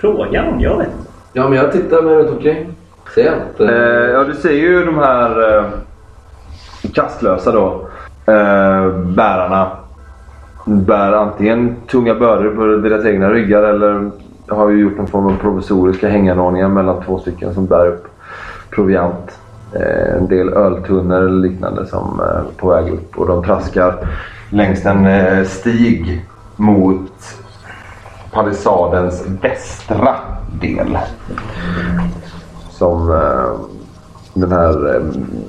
[0.00, 0.60] Frågan?
[0.60, 1.10] Jag vet inte.
[1.32, 2.74] Ja, men jag tittar mig runt omkring.
[3.14, 3.74] Ser jag inte?
[3.74, 5.64] Eh, ja, du ser ju de här eh,
[6.88, 7.86] kastlösa då.
[8.26, 9.70] Eh, bärarna.
[10.64, 14.10] Bär antingen tunga bördor på deras egna ryggar eller
[14.48, 18.06] har ju gjort någon form av provisoriska hänganordningar mellan två stycken som bär upp
[18.70, 19.38] proviant.
[19.72, 23.94] Eh, en del öltunnor eller liknande som eh, är på väg upp och de traskar
[24.50, 26.24] längs en eh, stig
[26.56, 27.12] mot
[28.32, 30.14] palissadens västra
[30.60, 30.98] del
[32.70, 33.35] som eh,
[34.40, 35.02] den här eh,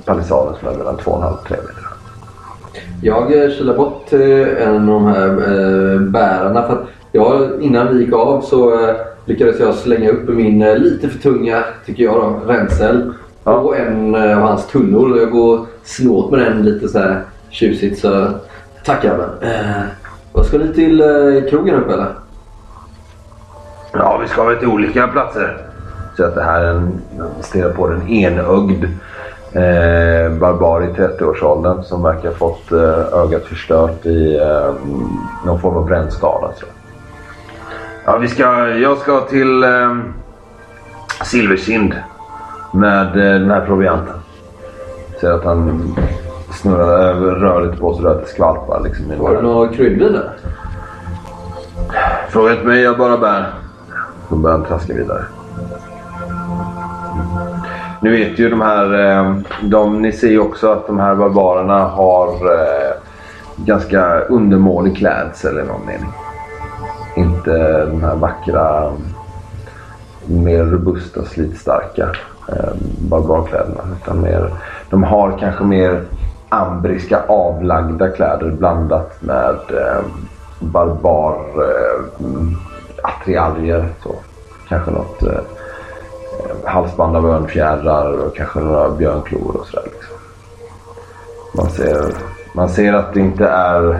[0.05, 1.83] palissaden som är mellan 2,5 och 3 meter.
[3.01, 6.61] Jag eh, kilar bort till en av de här eh, bärarna.
[6.67, 8.95] För att jag, innan vi gick av så eh,
[9.25, 13.61] lyckades jag slänga upp min eh, lite för tunga, tycker jag då, ränsel Ja.
[13.61, 15.17] på en eh, av hans tunnor.
[15.17, 15.65] Jag går
[16.09, 17.99] åt med den lite så här tjusigt.
[17.99, 18.27] Så
[18.85, 19.51] tackar men.
[19.51, 19.81] Eh,
[20.33, 22.07] vad ska ni till eh, krogen upp eller?
[23.93, 25.66] Ja, vi ska väl till olika platser.
[26.17, 27.01] Så att det här är en,
[27.41, 28.83] stirrar på den enögd
[29.51, 34.73] eh, barbar i 30-årsåldern som verkar ha fått eh, ögat förstört i eh,
[35.45, 36.47] någon form av brännskada.
[36.51, 38.13] tror jag.
[38.13, 39.95] Ja, vi ska, jag ska till eh,
[41.23, 41.93] Silverkind
[42.73, 44.15] med eh, den här provianten.
[45.21, 45.95] Ser att han
[46.51, 48.81] snurrar, över- rör lite på sig så att det skvalpar.
[48.83, 50.31] Liksom, Var det några kryddvin där?
[52.29, 53.53] Fråga inte mig, jag bara bär.
[54.29, 55.23] Då börjar han traska vidare.
[58.07, 61.79] Nu vet ju de här, eh, de, ni ser ju också att de här barbarerna
[61.79, 62.91] har eh,
[63.55, 66.11] ganska undermålig klädsel i någon mening.
[67.15, 68.91] Inte de här vackra,
[70.25, 72.09] mer robusta, slitstarka
[72.49, 72.73] eh,
[73.09, 73.81] barbarkläderna.
[74.01, 74.53] Utan mer,
[74.89, 76.01] de har kanske mer
[76.49, 80.03] ambriska avlagda kläder blandat med eh,
[80.59, 82.25] barbar eh,
[83.03, 83.85] attiraljer.
[84.03, 84.15] Så.
[84.69, 85.39] Kanske något eh,
[86.65, 89.85] halsband av örnfjädrar och kanske några björnklor och sådär.
[89.85, 90.17] Liksom.
[91.55, 92.13] Man, ser,
[92.53, 93.99] man ser att det inte är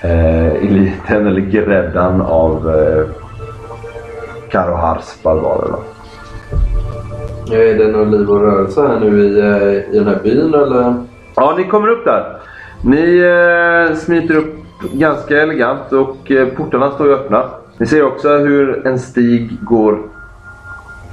[0.00, 3.06] eh, eliten eller gräddan av eh,
[4.50, 5.68] Karohars barbarer.
[5.68, 5.78] då.
[7.54, 10.94] Är det någon liv och rörelse här nu i, eh, i den här byn eller?
[11.34, 12.36] Ja, ni kommer upp där.
[12.82, 14.54] Ni eh, smiter upp
[14.92, 17.44] ganska elegant och eh, portarna står ju öppna.
[17.78, 19.98] Ni ser också hur en stig går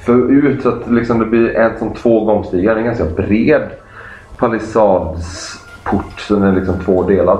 [0.06, 2.76] för ut så att liksom det blir en som två gångstigar.
[2.76, 3.70] Det är en ganska bred
[4.38, 7.40] palissadsport så den är liksom tvådelad.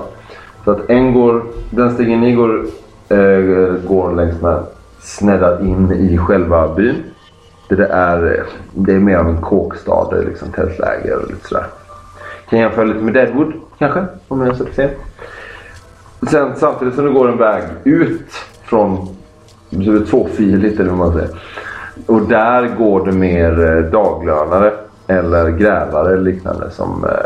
[0.64, 2.66] Så att en går, den stigen ni går,
[3.10, 4.64] äh, går längs med
[5.00, 6.96] sneddar in i själva byn.
[7.70, 11.48] Det, där är, det är mer av en kåkstad, det är liksom tältläger och lite
[11.48, 11.66] sådär.
[12.50, 14.98] Kan jämföra lite med Deadwood kanske, om jag har sett.
[16.32, 18.32] Sen samtidigt som det går en väg ut
[18.64, 19.08] från
[19.70, 21.30] så är tvåfiligt eller vad man säger.
[22.06, 24.74] Och där går det mer eh, daglönare
[25.08, 27.26] eller grävare eller liknande som eh,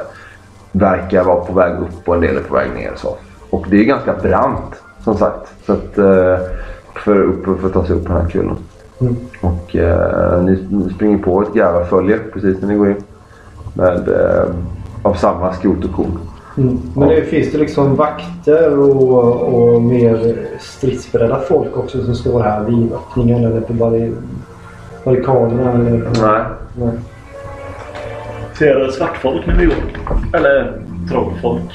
[0.71, 2.91] verkar vara på väg upp och en del är på väg ner.
[2.95, 3.17] Så.
[3.49, 5.53] Och det är ganska brant som sagt.
[5.65, 6.37] Så att eh,
[6.95, 8.57] för, upp, för att ta sig upp på den här kullen.
[9.01, 9.15] Mm.
[9.41, 13.03] Och eh, ni, ni springer på ett grävarfölje precis när ni går in.
[13.73, 14.45] Med, eh,
[15.01, 16.19] av samma skrot och korn.
[16.57, 16.79] Mm.
[16.95, 22.63] Men det, finns det liksom vakter och, och mer stridsberedda folk också som står här
[22.63, 24.15] vid öppningen eller på barri-
[25.03, 25.71] barrikaderna?
[25.71, 25.91] Eller.
[26.21, 26.43] Nej.
[26.75, 26.93] Nej.
[28.57, 29.75] Ser svartfolk när vi går?
[30.33, 31.71] Eller trollfolk?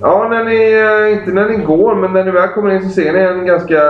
[0.00, 2.88] Ja, när ni, eh, inte när ni går, men när ni väl kommer in så
[2.88, 3.82] ser ni en ganska,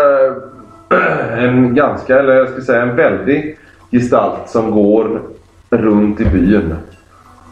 [1.38, 3.58] en ganska, eller jag ska säga en väldig
[3.90, 5.22] gestalt som går
[5.70, 6.74] runt i byn.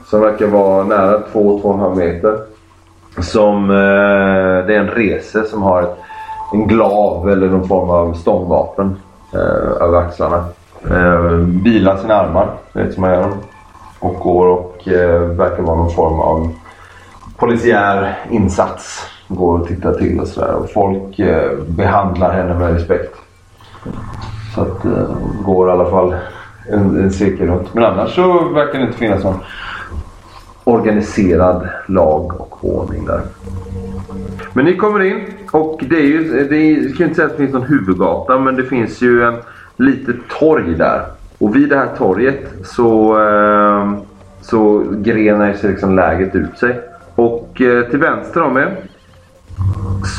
[0.06, 2.38] Som verkar vara nära 2-2,5 meter.
[3.18, 5.96] Som, eh, det är en rese som har ett,
[6.52, 8.96] en glav eller någon form av stångvapen
[9.34, 10.44] Eh, över axlarna.
[10.90, 11.20] Eh,
[11.64, 13.30] vilar sina armar, vet som man gör.
[13.98, 16.54] Och går och eh, verkar vara någon form av
[17.36, 19.06] polisiär insats.
[19.28, 20.54] Går och tittar till och sådär.
[20.54, 23.16] Och folk eh, behandlar henne med respekt.
[24.54, 26.14] Så att eh, går i alla fall
[26.68, 27.74] en, en cirkel runt.
[27.74, 29.40] Men annars så verkar det inte finnas någon
[30.64, 33.20] organiserad lag och ordning där.
[34.52, 37.32] Men ni kommer in och det är ju, det är, jag kan inte säga att
[37.32, 39.34] det finns någon huvudgata men det finns ju en
[39.76, 41.04] litet torg där.
[41.38, 43.96] Och vid det här torget så, ehm,
[44.40, 46.80] så grenar sig liksom läget ut sig.
[47.14, 48.76] Och eh, till vänster om er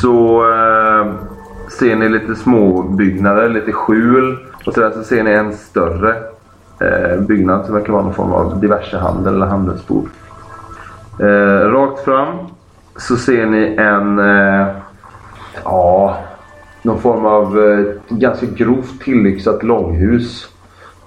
[0.01, 1.13] så ehm,
[1.79, 4.37] ser ni lite små byggnader, lite skjul.
[4.65, 6.15] Och så, där, så ser ni en större
[6.79, 10.07] eh, byggnad som verkar vara någon form av diversehandel eller handelsbord.
[11.19, 12.35] Eh, rakt fram
[12.95, 14.67] så ser ni en, eh,
[15.63, 16.17] ja,
[16.81, 20.49] någon form av eh, ganska grovt tillyxat långhus.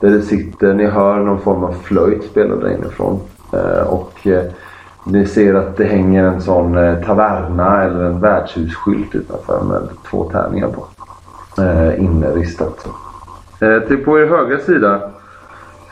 [0.00, 3.20] Där det sitter, ni hör någon form av flöjt spela där inifrån.
[3.52, 4.44] Eh, och eh,
[5.04, 10.24] ni ser att det hänger en sån eh, taverna eller en värdshusskylt utanför med två
[10.24, 10.86] tärningar på.
[11.62, 12.88] Eh, inristat.
[13.60, 15.00] Eh, till på er högra sida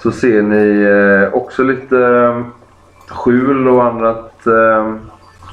[0.03, 2.45] så ser ni eh, också lite
[3.09, 4.47] skjul och annat,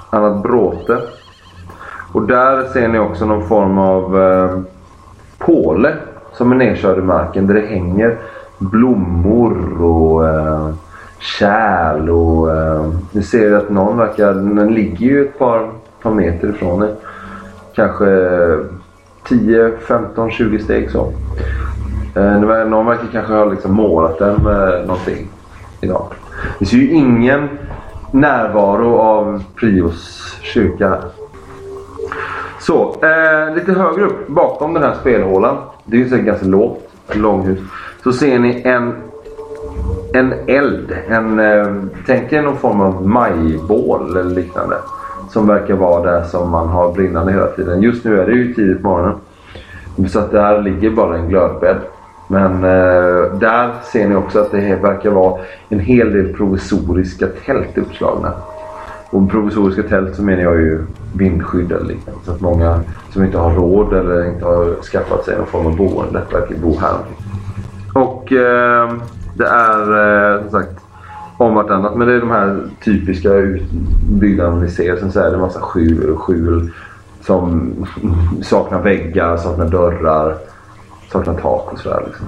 [0.10, 1.02] annat bråte.
[2.14, 4.60] Och där ser ni också någon form av eh,
[5.38, 5.96] påle
[6.34, 8.18] som är nedkörd i marken där det hänger
[8.58, 10.70] blommor och eh,
[11.20, 15.70] kärl och eh, ni ser att någon verkar, den ligger ju ett par,
[16.02, 16.96] par meter ifrån er.
[17.76, 18.06] Kanske
[19.28, 21.14] 10, 15, 20 steg så.
[22.16, 25.28] Eh, någon verkar kanske ha liksom målat den med någonting
[25.82, 26.08] idag.
[26.60, 27.50] Det ser ju ingen
[28.12, 31.23] närvaro av Prios kyrka här.
[32.66, 35.58] Så, eh, lite högre upp bakom den här spelhålan.
[35.86, 37.60] Det är ju säkert ganska lågt, långhus.
[38.04, 38.94] Så ser ni en,
[40.14, 40.98] en eld.
[41.08, 41.68] En, eh,
[42.06, 44.76] tänk er någon form av majbål eller liknande.
[45.30, 47.82] Som verkar vara det som man har brinnande hela tiden.
[47.82, 49.16] Just nu är det ju tidigt på morgonen.
[50.10, 51.78] Så att där ligger bara en glödbädd.
[52.28, 57.78] Men eh, där ser ni också att det verkar vara en hel del provisoriska tält
[57.78, 58.32] uppslagna.
[59.14, 62.22] Och med provisoriska tält så menar jag ju vindskydd eller liknande.
[62.26, 65.78] Så att många som inte har råd eller inte har skaffat sig någon form av
[65.78, 66.98] boende verkligen bor här.
[67.94, 68.94] Och eh,
[69.34, 70.80] det är eh, som sagt
[71.38, 71.96] om vartannat.
[71.96, 73.30] Men det är de här typiska
[74.10, 74.96] byggnaderna vi ser.
[74.96, 76.72] Sen så är det en massa skjul, skjul
[77.22, 77.74] som
[78.42, 80.38] saknar väggar, saknar dörrar,
[81.12, 82.04] saknar tak och sådär.
[82.08, 82.26] Liksom.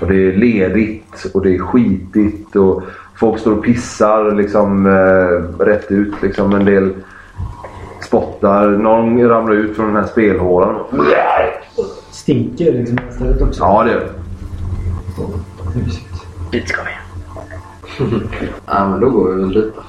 [0.00, 2.82] Och det är ledigt och det är skitigt och
[3.14, 6.22] folk står och pissar liksom eh, rätt ut.
[6.22, 6.54] Liksom.
[6.54, 6.94] En del
[8.02, 8.68] spottar.
[8.68, 10.76] Någon ramlar ut från den här spelhålan.
[12.10, 13.62] Stinker liksom stället också.
[13.62, 14.10] Ja, det gör det.
[15.80, 16.26] Mysigt.
[16.50, 16.90] Dit ska vi.
[18.66, 19.82] Ja, men då går vi väl dit då.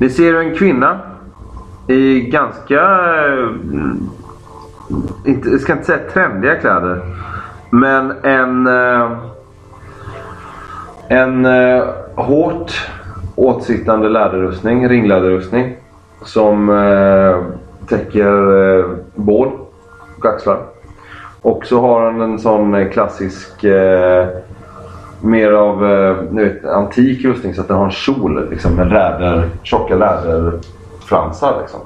[0.00, 1.00] Ni ser en kvinna
[1.86, 2.80] i ganska,
[3.26, 3.48] eh,
[5.24, 7.16] inte, jag ska inte säga trendiga kläder.
[7.70, 9.18] Men en, eh,
[11.12, 11.84] en eh,
[12.14, 12.88] hårt
[13.34, 15.76] åtsittande läderrustning, ringläderrustning.
[16.24, 17.36] Som eh,
[17.88, 18.84] täcker eh,
[19.14, 19.48] bål
[20.18, 20.58] och axlar.
[21.42, 24.28] Och så har han en sån klassisk eh,
[25.20, 29.48] mer av eh, vet, antik rustning så att den har en kjol liksom, med läder,
[29.62, 31.58] tjocka läderfransar.
[31.60, 31.80] Liksom.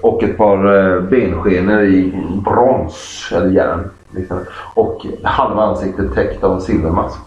[0.00, 3.90] Och ett par eh, benskenor i brons eller järn.
[4.10, 4.38] Liksom.
[4.74, 7.25] Och halva ansiktet täckt av en silvermask.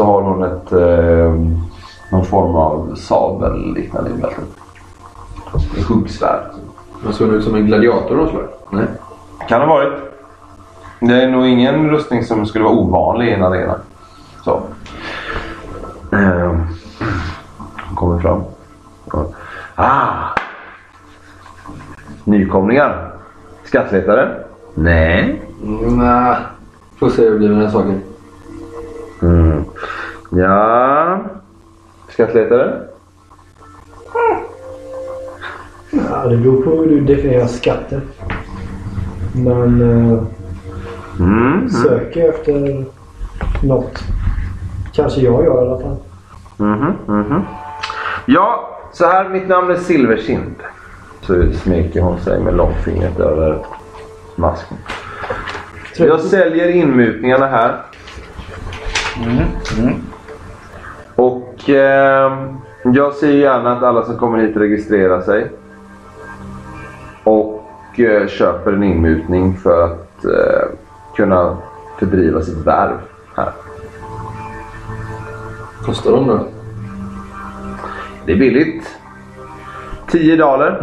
[0.00, 1.34] Så har hon ett, eh,
[2.12, 4.44] någon form av sabel liknande i bältet.
[5.76, 6.40] En huggsvärd.
[7.04, 8.48] Man såg ut som en gladiator någon slag.
[8.70, 8.86] Nej.
[9.48, 9.92] Kan ha varit.
[11.00, 13.74] Det är nog ingen rustning som skulle vara ovanlig i en arena.
[14.44, 14.62] Så.
[16.12, 16.66] Ehm.
[17.94, 18.42] Kommer fram.
[19.12, 19.26] Ja.
[19.74, 20.28] Ah!
[22.24, 23.12] Nykomlingar?
[23.64, 24.44] Skattletare?
[24.74, 25.42] Nej.
[25.62, 26.36] Mm, nej.
[26.98, 28.02] Får se hur det blir med den saken.
[29.22, 29.49] Mm.
[30.30, 31.18] Ja.
[32.08, 32.80] Skattletare?
[35.90, 38.00] Ja, det beror på hur du definierar skatter.
[39.34, 40.22] Men eh,
[41.20, 41.58] Mm.
[41.58, 41.68] mm.
[41.68, 42.84] söker efter
[43.62, 43.98] något.
[44.92, 45.96] Kanske jag gör i alla fall.
[46.56, 47.42] Mhm, mhm.
[48.26, 49.28] Ja, så här.
[49.28, 50.54] Mitt namn är Silverkind.
[51.20, 53.58] Så smeker hon sig med långfingret över
[54.36, 54.78] masken.
[55.96, 57.76] Jag säljer inmutningarna här.
[59.20, 60.09] Och
[61.74, 62.32] eh,
[62.84, 65.50] jag ser gärna att alla som kommer hit registrerar sig.
[67.24, 70.68] Och eh, köper en inmutning för att eh,
[71.16, 71.56] kunna
[71.98, 72.98] fördriva sitt värv
[73.36, 73.52] här.
[75.84, 76.46] Kostar de då?
[78.26, 78.96] Det är billigt.
[80.10, 80.80] 10 dollar.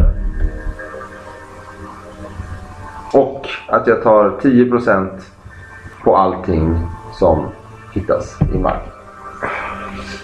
[3.12, 5.08] Och att jag tar 10%
[6.04, 7.46] på allting som
[7.94, 8.97] hittas i marken.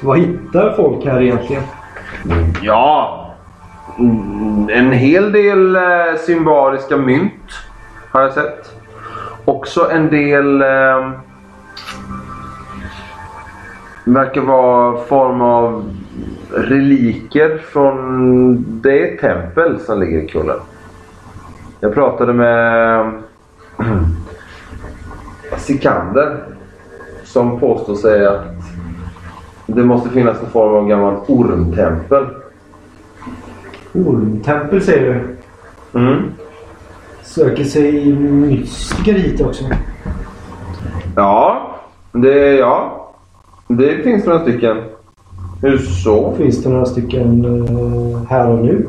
[0.05, 1.63] Vad hittar folk här egentligen?
[2.63, 3.21] Ja,
[4.69, 5.83] en hel del eh,
[6.27, 7.53] symboliska mynt
[8.11, 8.73] har jag sett.
[9.45, 11.11] Också en del eh,
[14.05, 15.91] verkar vara form av
[16.51, 20.61] reliker från det tempel som ligger i kullen.
[21.81, 23.13] Jag pratade med eh,
[25.57, 26.45] Sikander
[27.25, 28.54] som påstår sig att
[29.67, 32.27] det måste finnas en form av gammalt ormtempel.
[33.93, 35.37] Ormtempel säger du.
[36.01, 36.23] Mm.
[37.23, 39.65] Söker sig mystiker hit också.
[41.17, 41.71] Ja,
[42.13, 43.11] det, ja.
[43.69, 44.77] det finns några stycken.
[45.63, 46.35] Hur så?
[46.37, 48.89] Finns det några stycken eh, här och nu?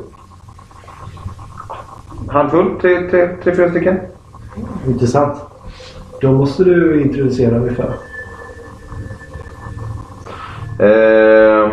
[2.27, 2.79] Handfull?
[2.81, 3.99] Tre, tre, tre fyra stycken?
[4.87, 5.37] Intressant.
[6.21, 7.93] Då måste du introducera mig för.
[10.79, 11.71] Eh,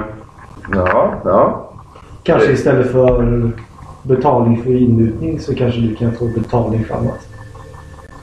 [0.72, 1.68] ja, ja.
[2.22, 2.54] Kanske Eh.
[2.54, 3.50] istället för
[4.02, 7.28] betalning för inmutning så kanske du kan få betalning för annat.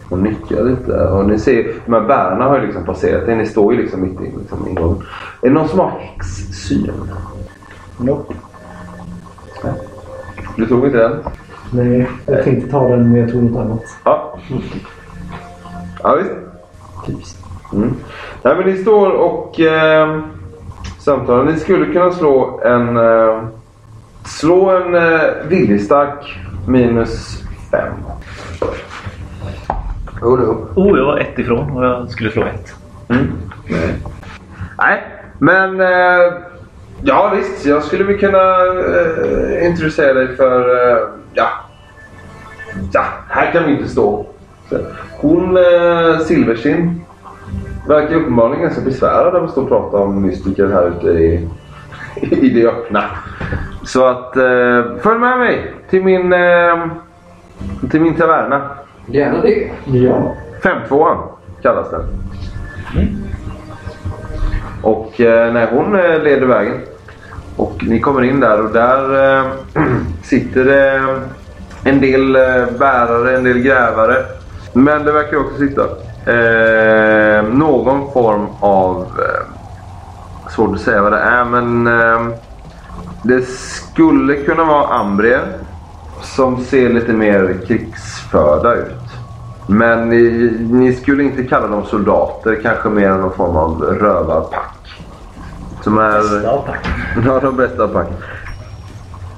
[0.10, 0.92] Hon nickar lite.
[0.92, 3.36] Och ni ser, de här bärarna har ju liksom passerat er.
[3.36, 5.04] Ni står ju liksom mitt i liksom, ingången.
[5.42, 6.92] Är det någon som har häxsyn?
[7.98, 8.34] Nope.
[10.58, 11.18] Du tog inte den?
[11.72, 13.84] Nej, jag tänkte ta den men jag tog något annat.
[14.04, 14.38] Ja.
[16.04, 16.32] Ja, visst.
[17.06, 17.46] Typiskt.
[17.74, 17.94] Mm.
[18.44, 20.20] Nej, men ni står och eh,
[21.00, 21.44] samtalar.
[21.44, 22.98] Ni skulle kunna slå en...
[22.98, 23.44] Eh,
[24.26, 27.94] slå en eh, viljestark minus fem.
[30.22, 30.68] Jo, jo.
[30.76, 32.74] Oh, jag var ett ifrån och jag skulle slå ett.
[34.78, 35.04] Nej,
[35.38, 35.82] men...
[35.82, 36.34] Eh,
[37.04, 37.66] ja, visst.
[37.66, 40.90] Jag skulle väl kunna eh, introducera dig för...
[40.92, 40.98] Eh,
[41.34, 41.50] ja.
[42.94, 44.26] Ja, här kan vi inte stå.
[44.70, 44.78] Så,
[45.22, 47.02] Hon, eh, Silversin,
[47.90, 51.50] verkar uppenbarligen ganska besvärad av att stå och prata om mystiker här ute i,
[52.36, 53.04] i det öppna.
[53.84, 56.88] Så att eh, följ med mig till min, eh,
[57.92, 58.70] till min taverna.
[59.06, 59.72] Gärna det.
[59.86, 60.36] Ja.
[60.62, 61.18] 52an
[61.62, 62.02] kallas den.
[64.82, 66.78] Och eh, nej, hon eh, leder vägen.
[67.56, 69.52] Och ni kommer in där och där eh,
[70.24, 71.04] sitter det
[71.84, 74.16] en del eh, bärare, en del grävare.
[74.74, 75.84] Men det verkar också sitta
[76.30, 79.02] eh, någon form av...
[79.02, 79.56] Eh,
[80.52, 82.36] svårt att säga vad det är men eh,
[83.24, 85.42] det skulle kunna vara ambrier
[86.22, 89.10] som ser lite mer krigsförda ut.
[89.68, 95.04] Men ni, ni skulle inte kalla dem soldater, kanske mer någon form av rövarpack.
[95.82, 96.24] Som är...
[97.26, 98.16] Ja, de bästa av packen.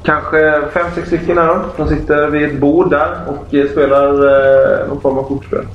[0.04, 1.60] Kanske fem, sex stycken är de.
[1.78, 5.66] De sitter vid ett bord där och eh, spelar eh, någon form av kortspel.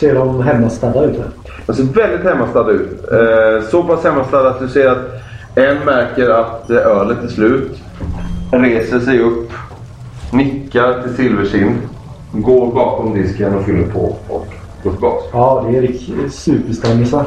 [0.00, 1.20] Ser de hemmastadda ut?
[1.66, 3.12] De ser väldigt hemmastadda ut.
[3.12, 5.22] Eh, så pass hemmastadda att du ser att
[5.54, 7.78] en märker att eh, ölet är slut.
[8.52, 9.50] Reser sig upp.
[10.32, 11.76] Nickar till Silverkind.
[12.32, 14.46] Går bakom disken och fyller på och
[14.82, 15.24] går tillbaka.
[15.32, 17.24] Ja, det är riktigt superstammisar.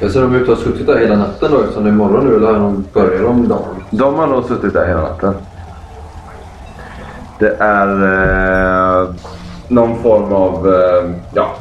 [0.00, 2.26] Jag ser de ute och har suttit där hela natten då eftersom det är morgon
[2.26, 3.84] nu eller de börjat om dagen?
[3.90, 5.34] De har nog suttit där hela natten.
[7.38, 7.88] Det är
[9.02, 9.08] eh,
[9.68, 11.54] någon form av, eh, ja,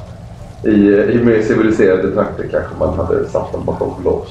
[0.64, 0.70] i,
[1.12, 4.22] i mer civiliserade trakter kanske man hade satt dem bakom bom.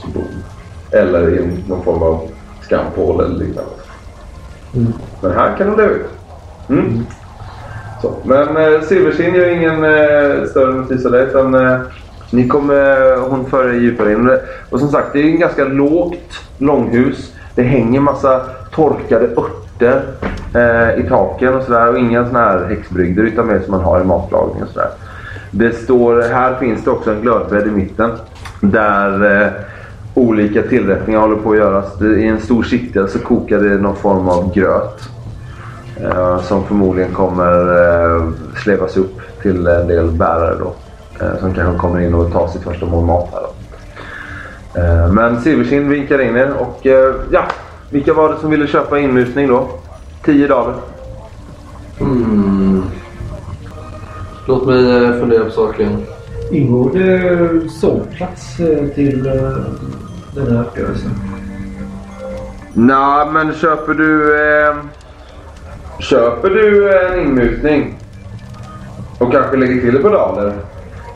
[0.91, 2.29] Eller i någon form av
[2.62, 3.70] skampål eller liknande.
[4.74, 4.93] Mm.
[5.20, 6.07] Men här kan de leva ut.
[6.68, 7.07] Mm.
[8.03, 8.12] Så.
[8.24, 11.22] Men eh, Silversin gör ingen eh, större notis av det.
[11.22, 11.81] Utan, eh,
[12.31, 14.39] ni kommer, hon för er djupare in.
[14.70, 17.33] Och som sagt, det är en ganska lågt långhus.
[17.55, 18.41] Det hänger massa
[18.74, 20.03] torkade örter
[20.55, 21.89] eh, i taken och sådär.
[21.89, 24.91] Och inga sådana här häxbrygder utan mer som man har i matlagning och sådär.
[25.51, 28.11] Det står, här finns det också en glödbädd i mitten.
[28.61, 29.49] Där eh,
[30.14, 31.99] olika tillrättningar håller på att göras.
[31.99, 35.09] Det- I en stor kittel så kokar det någon form av gröt.
[36.03, 37.53] Eh, som förmodligen kommer
[38.16, 38.22] eh,
[38.62, 40.72] slevas upp till en del bärare då.
[41.24, 43.53] Eh, som kanske kommer in och tar sitt första mål mat här då.
[44.80, 47.42] Eh, men Silverkind vinkar in er och eh, ja,
[47.90, 49.68] vilka var det som ville köpa inmutning då?
[50.24, 50.74] 10 daler.
[52.01, 52.76] Mm.
[54.49, 56.03] Låt mig eh, fundera på saken.
[56.51, 59.32] Ingår det sovplats eh, till eh,
[60.34, 61.11] den här uppgörelsen?
[62.72, 64.40] Nej, men köper du...
[64.40, 64.74] Eh,
[66.01, 67.99] köper du en inmutning
[69.18, 70.53] och kanske lägger till ett par daler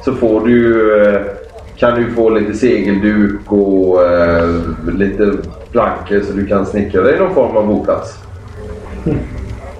[0.04, 1.20] så får du eh,
[1.76, 4.48] kan du få lite segelduk och eh,
[4.92, 5.32] lite
[5.72, 8.18] plankor så du kan snickra dig någon form av boplats.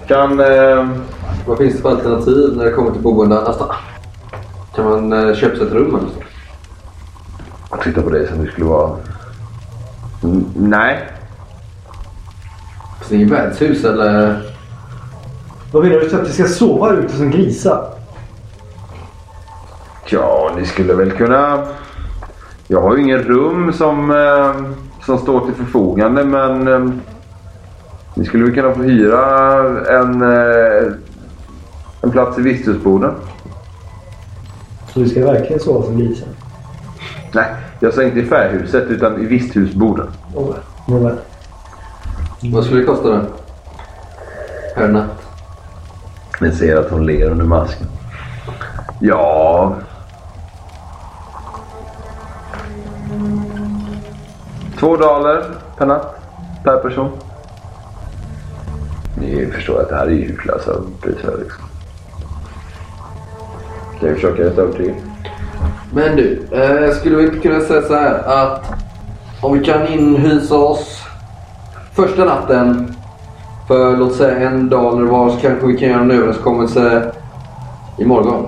[0.06, 0.40] Kan...
[0.40, 0.86] Eh,
[1.46, 3.74] Vad finns det för alternativ när det kommer till boende annars då?
[4.74, 6.22] Kan man eh, köpa sig ett rum eller så?
[7.70, 8.96] jag tittar på dig som du skulle vara...
[10.22, 11.08] Mm, nej.
[12.98, 14.42] Finns det inget värdshus eller?
[15.72, 16.10] Vad menar du?
[16.10, 17.94] Så att vi ska sova ute som grisar?
[20.06, 21.66] Ja, ni skulle väl kunna...
[22.68, 24.54] Jag har ju ingen rum som, eh,
[25.06, 26.90] som står till förfogande men eh,
[28.14, 29.20] ni skulle väl kunna få hyra
[29.88, 30.22] en,
[32.02, 33.14] en plats i visthusboden.
[34.94, 36.28] Så vi ska verkligen sova som grisar?
[37.32, 40.06] Nej, jag sa inte i färghuset utan i visthusboden.
[40.34, 40.60] Nåväl.
[40.88, 41.16] Nåväl.
[42.52, 43.22] Vad skulle det kosta då?
[44.74, 45.22] Per natt?
[46.40, 47.86] Ni ser att hon ler under masken.
[49.00, 49.74] Ja...
[54.78, 55.44] Två daler
[55.76, 56.14] per natt.
[56.64, 57.10] Per person.
[59.18, 61.69] Ni förstår att det här är ju hutlösa priser liksom.
[64.00, 64.94] Kan jag försöka rätta övertyga?
[65.92, 68.72] Men du, eh, skulle vi inte kunna säga så här att
[69.40, 71.02] om vi kan inhysa oss
[71.92, 72.94] första natten
[73.68, 77.12] för låt säga en daler var så kanske vi kan göra en överenskommelse
[77.98, 78.46] imorgon.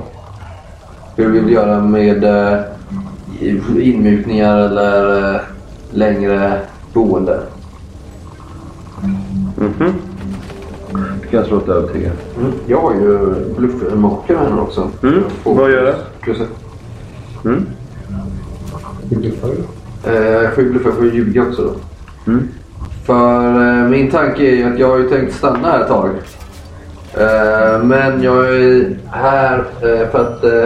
[1.16, 2.60] Hur vi vill göra med eh,
[3.82, 5.40] inmutningar eller eh,
[5.90, 6.58] längre
[6.92, 7.40] boende.
[9.56, 9.94] Mhm.
[10.08, 10.11] Du
[11.32, 12.10] kan slå ett övertyga.
[12.38, 12.52] Mm.
[12.66, 14.90] Jag har ju bluffmakare här nu också.
[15.02, 15.22] Mm.
[15.44, 15.94] Vad gör det?
[16.20, 16.48] Plus ett.
[17.44, 17.66] Mm.
[19.10, 20.10] Hur bluffar du?
[20.10, 21.72] Eh, Jag får ju bluffa, jag får ju ljuga också då.
[22.32, 22.48] Mm.
[23.06, 26.10] För eh, min tanke är ju att jag har ju tänkt stanna här ett tag.
[27.14, 30.64] Eh, men jag är här eh, för att eh,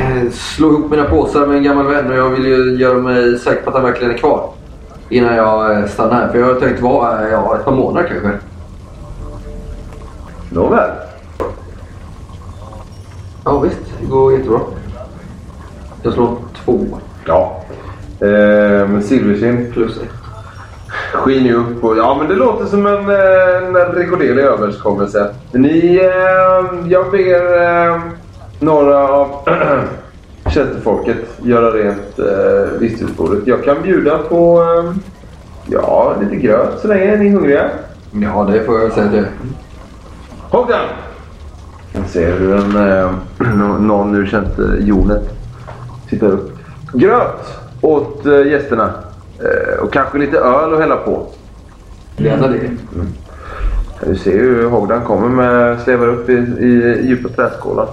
[0.00, 3.38] eh, slå ihop mina påsar med en gammal vän och jag vill ju göra mig
[3.38, 4.50] säker på att han verkligen är kvar.
[5.08, 6.28] Innan jag eh, stannar här.
[6.28, 8.30] För jag har tänkt vara här ja, ett par månader kanske.
[10.56, 10.90] Nåväl.
[13.44, 14.60] Ja visst, det går jättebra.
[16.02, 16.80] Jag slår två
[17.26, 17.62] Ja.
[18.20, 20.08] Eh, Silverkind plus ett.
[21.12, 25.34] skiner upp och ja men det låter som en, eh, en rekorderlig överenskommelse.
[25.52, 28.00] Ni, eh, jag ber eh,
[28.58, 29.28] några av
[30.50, 33.46] tjänstefolket göra rent eh, visthusbordet.
[33.46, 34.94] Jag kan bjuda på eh,
[35.66, 37.70] ja, lite gröt så länge ni är hungriga.
[38.10, 39.26] Ja, det får jag väl säga att.
[40.50, 40.84] Håkan!
[41.92, 43.10] Jag ser hur en, eh,
[43.56, 45.22] nå- någon ur tjänstehjonet
[46.08, 46.58] tittar upp.
[46.92, 48.90] Gröt åt eh, gästerna.
[49.38, 51.26] Eh, och kanske lite öl att hälla på.
[52.16, 52.70] Gärna det.
[54.06, 57.88] Du ser ju hur Hogdan kommer med, slevar upp i, i djupa träskålar.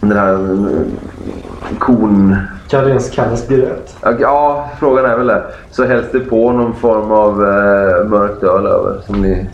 [0.00, 2.36] Den här eh, kon...
[2.68, 3.96] Kan det ens kallas gröt?
[4.20, 5.44] Ja, frågan är väl det.
[5.70, 9.46] Så hälls det på någon form av eh, mörkt öl över som ni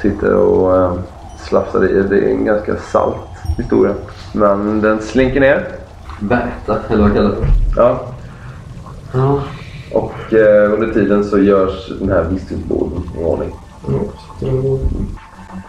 [0.00, 0.92] sitter och eh,
[1.38, 2.02] slafsar i.
[2.02, 3.16] Det är en ganska salt
[3.56, 3.94] historia.
[4.32, 5.68] Men den slinker ner.
[6.20, 7.46] Väta, eller vad kallas det?
[7.76, 8.00] Ja.
[9.12, 9.42] Ja.
[9.92, 13.52] Och eh, under tiden så görs den här visthusborden i ordning.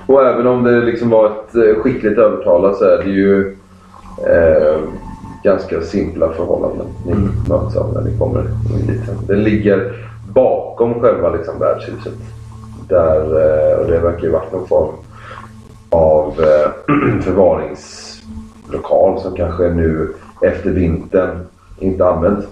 [0.06, 3.58] Och även om det liksom var ett eh, skickligt övertalande så är det ju
[4.28, 4.80] eh,
[5.44, 7.14] ganska simpla förhållanden ni
[7.50, 8.44] möts av när ni kommer
[8.88, 9.02] dit.
[9.28, 12.14] Det ligger bakom själva liksom, värdshuset.
[12.90, 14.96] Där, eh, och det verkar ju varit någon form
[15.90, 16.72] av eh,
[17.22, 21.48] förvaringslokal som kanske nu efter vintern
[21.80, 22.46] inte används.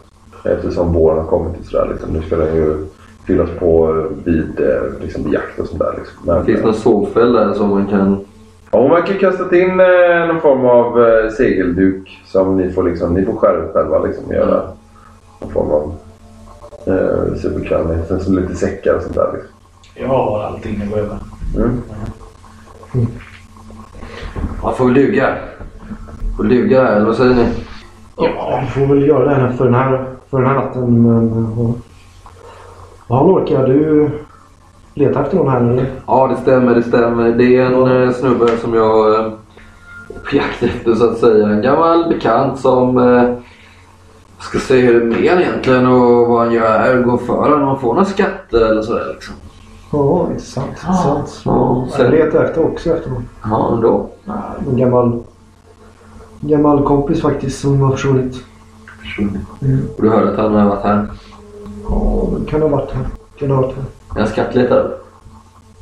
[0.43, 1.87] Eftersom våren har kommit och sådär.
[1.91, 2.13] Liksom.
[2.13, 2.85] Nu ska den ju
[3.25, 5.93] fyllas på vid, eh, liksom, jakt och sånt där.
[5.97, 6.17] Liksom.
[6.25, 8.25] Men, Finns det någon sovfäll där som man kan...
[8.71, 12.83] Ja, man kan ju kasta in eh, någon form av eh, segelduk som ni får,
[12.83, 13.99] liksom, ni får skära upp själva.
[13.99, 14.61] Liksom, och göra
[15.39, 15.95] någon form av
[16.85, 17.97] eh, superkranning.
[18.07, 19.29] Sen så lite säckar och sånt där.
[19.33, 19.56] Liksom.
[19.99, 21.17] Jag har allting ni behöver.
[21.55, 21.81] Mm.
[24.63, 25.35] Man får väl duga.
[26.37, 27.47] Får duga här, eller vad säger ni?
[28.17, 31.03] Ja, vi får väl göra det här för den här, för den här natten.
[31.03, 31.73] Men, ja.
[33.07, 34.09] ja, Lorca, du
[34.93, 35.85] letar efter någon här eller?
[36.07, 37.31] Ja, det stämmer, det stämmer.
[37.31, 39.25] Det är en eh, snubbe som jag eh,
[40.15, 41.47] är på jakt efter så att säga.
[41.47, 43.33] En gammal bekant som eh,
[44.39, 47.01] ska se hur det är med egentligen och vad han gör här.
[47.01, 47.61] Går för honom.
[47.61, 49.35] Om han får några skatter eller sådär liksom.
[49.91, 50.67] Ja, intressant.
[50.69, 51.41] intressant.
[51.45, 53.27] Ja, Jag letar efter också efter någon.
[53.43, 54.09] Ja, ändå.
[54.69, 55.23] En gammal,
[56.41, 58.35] gammal kompis faktiskt som har försvunnit.
[59.97, 61.07] Och du hörde att han har varit här.
[61.89, 63.07] Ja, det kan ha varit här.
[63.39, 63.83] Kan ha varit här.
[64.15, 64.91] Är han skattletare?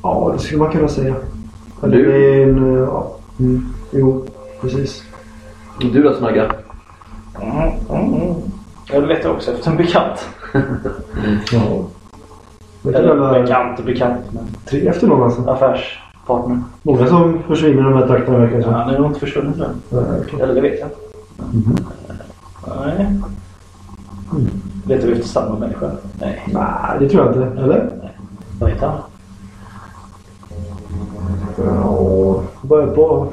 [0.04, 1.16] Ja, det skulle man kunna säga.
[1.84, 2.44] Eller Du?
[2.44, 2.76] en...
[2.76, 3.12] eh, Ja.
[3.40, 3.66] Mm.
[3.92, 4.26] Jo,
[4.62, 5.04] precis.
[5.80, 6.52] Du då Snagga?
[7.42, 7.58] Mm,
[7.90, 8.36] mm, mm.
[8.92, 10.28] Jag letar också efter en bekant.
[11.52, 11.62] Ja.
[12.94, 15.50] Eller bekant och bekant, men tre efter någon alltså.
[15.50, 16.60] affärspartner.
[16.84, 18.74] Många som försvinner i de här trakterna verkar det Ja, som.
[18.74, 20.00] han är nog inte försvunnen än.
[20.42, 21.84] Eller det vet jag inte.
[22.68, 23.20] Nej.
[24.88, 25.92] Letar vi efter samma människa?
[26.20, 26.44] Nej.
[26.54, 27.62] Nej, det tror jag inte.
[27.62, 27.90] Eller?
[28.02, 28.12] Nej.
[28.60, 28.98] Vad heter han?
[31.58, 33.28] Ja, börjar på...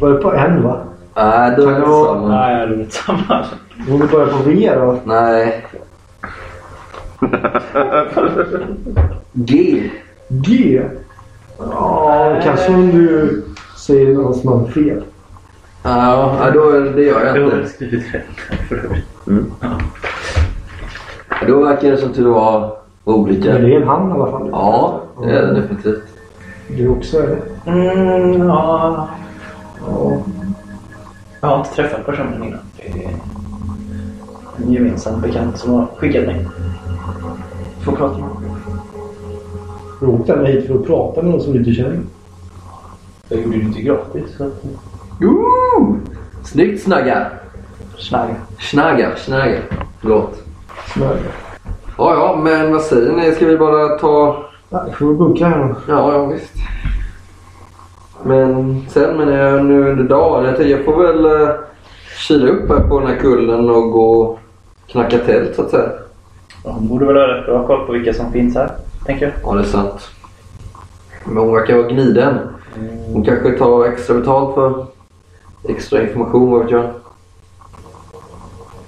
[0.00, 0.76] börjar på en va?
[1.16, 2.28] Nej, då är det inte samma.
[2.28, 3.44] Nej, det är inte samma.
[3.90, 4.96] Om det börjar på V då?
[5.04, 5.66] Nej.
[9.32, 9.90] G.
[10.28, 10.82] G?
[11.58, 13.42] Ja, kanske om du
[13.76, 15.02] säger hans namn fel.
[15.82, 17.68] Ja, ja, då, det gör jag Jag har inte.
[17.68, 19.04] skrivit rätt för övrigt.
[21.46, 23.52] Då verkar det som tur var olika.
[23.52, 24.48] Men det är en han i alla fall.
[24.52, 26.02] Ja, det är det definitivt.
[26.68, 27.38] Du också eller?
[27.66, 29.08] Mm, ja.
[29.86, 30.12] Ja.
[31.40, 32.58] Jag har inte träffat personen innan.
[32.76, 33.10] Det är
[34.56, 36.46] en gemensam bekant som har skickat mig.
[37.86, 38.30] Med honom.
[40.00, 42.00] Du åkte ända hit för att prata med någon som du inte känner.
[43.28, 44.36] Jag gjorde det inte gratis.
[44.36, 44.64] Så att...
[45.20, 45.96] Ooh!
[46.44, 47.26] Snyggt Snagga!
[47.98, 48.34] Snagga.
[48.58, 49.58] Snagga, snagga.
[50.00, 50.42] Förlåt.
[50.94, 51.20] Smörja.
[51.98, 53.32] Ja, ja, men vad säger ni?
[53.32, 54.44] Ska vi bara ta...
[54.70, 55.74] Ja, får vi bunkra här?
[55.88, 56.54] Ja, ja visst.
[58.24, 60.44] Men sen menar jag nu under dagen.
[60.44, 61.50] Jag, tänkte, jag får väl uh,
[62.18, 64.38] kila upp här på den här kullen och gå och
[64.86, 65.90] knacka tält så att säga.
[66.62, 68.70] Hon borde väl ha rätt bra koll på vilka som finns här,
[69.06, 69.34] tänker jag.
[69.42, 70.10] Ja, det är sant.
[71.24, 72.38] Men hon verkar vara gniden.
[73.12, 74.86] Hon kanske tar extra betalt för
[75.68, 76.84] extra information, vad vet jag.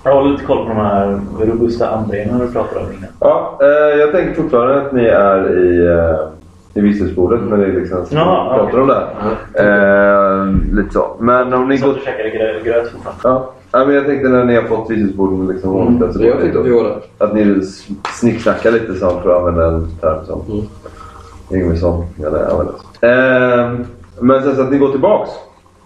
[0.02, 3.08] Jag håller lite koll på de här robusta andrearna du pratade om innan.
[3.20, 6.35] Ja, eh, jag tänker fortfarande att ni är i, eh,
[6.76, 8.80] i visselbordet när ni liksom Ja, pratar okej.
[8.80, 9.06] om det.
[9.54, 10.40] här.
[10.40, 10.46] Eh,
[10.76, 11.16] lite så.
[11.20, 11.94] Men om ni Så går...
[11.94, 13.20] du käkade grö- gröt fortfarande?
[13.24, 13.52] Ja.
[13.72, 16.58] ja, men jag tänkte när ni har fått visselborden liksom ordnat så Så jag tyckte
[16.58, 16.96] att vi där.
[17.18, 17.60] Att ni
[18.20, 20.66] snicksnackar lite som för att använda en term som Mm.
[21.52, 22.74] Yngvesson gärna använder.
[23.00, 23.70] Eh,
[24.20, 25.30] men sen så att ni går tillbaks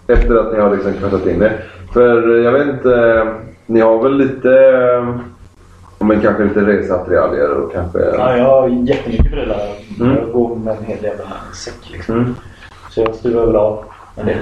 [0.07, 1.63] efter att ni har liksom kvartat in er.
[1.93, 3.27] För jag vet inte,
[3.65, 5.15] ni har väl lite, eh,
[6.05, 7.99] men kanske lite reseattiraljer och kanske...
[7.99, 9.57] Ja, jag har jättemycket prylar.
[10.01, 10.15] Mm.
[10.17, 11.23] Jag går med en hel jävla
[11.53, 12.15] säck liksom.
[12.15, 12.35] Mm.
[12.89, 13.83] Så jag stuvar väl av
[14.15, 14.37] en del.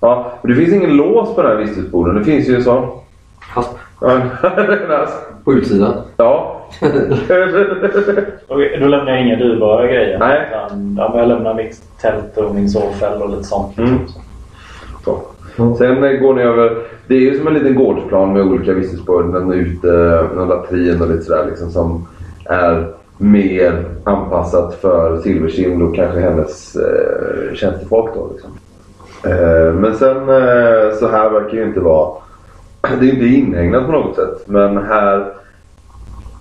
[0.00, 2.16] Ja, men det finns ingen lås på den här vistelsebordet.
[2.18, 2.88] Det finns ju en sån.
[3.54, 4.10] Fast Ja,
[4.56, 5.14] en hasp.
[5.44, 5.94] på utsidan.
[6.16, 6.52] ja.
[8.48, 10.18] Okej, då lämnar jag inga dyrbara grejer.
[10.18, 10.48] Nej.
[10.48, 13.78] Utan, ja, men jag lämnar mitt tält och min sovfäll och lite sånt.
[13.78, 13.98] Mm.
[15.04, 15.20] Så.
[15.78, 16.76] Sen eh, går ni över.
[17.06, 19.36] Det är ju som en liten gårdsplan med olika vistelsebord.
[19.36, 19.88] En ute,
[20.36, 22.08] någon latrin och lite sådär liksom som
[22.44, 28.50] är mer anpassat för Silverkind och kanske hennes eh, tjänstefolk då liksom.
[29.24, 32.10] Eh, men sen eh, så här verkar ju inte vara.
[33.00, 34.42] Det är inte inhägnat på något sätt.
[34.46, 35.32] Men här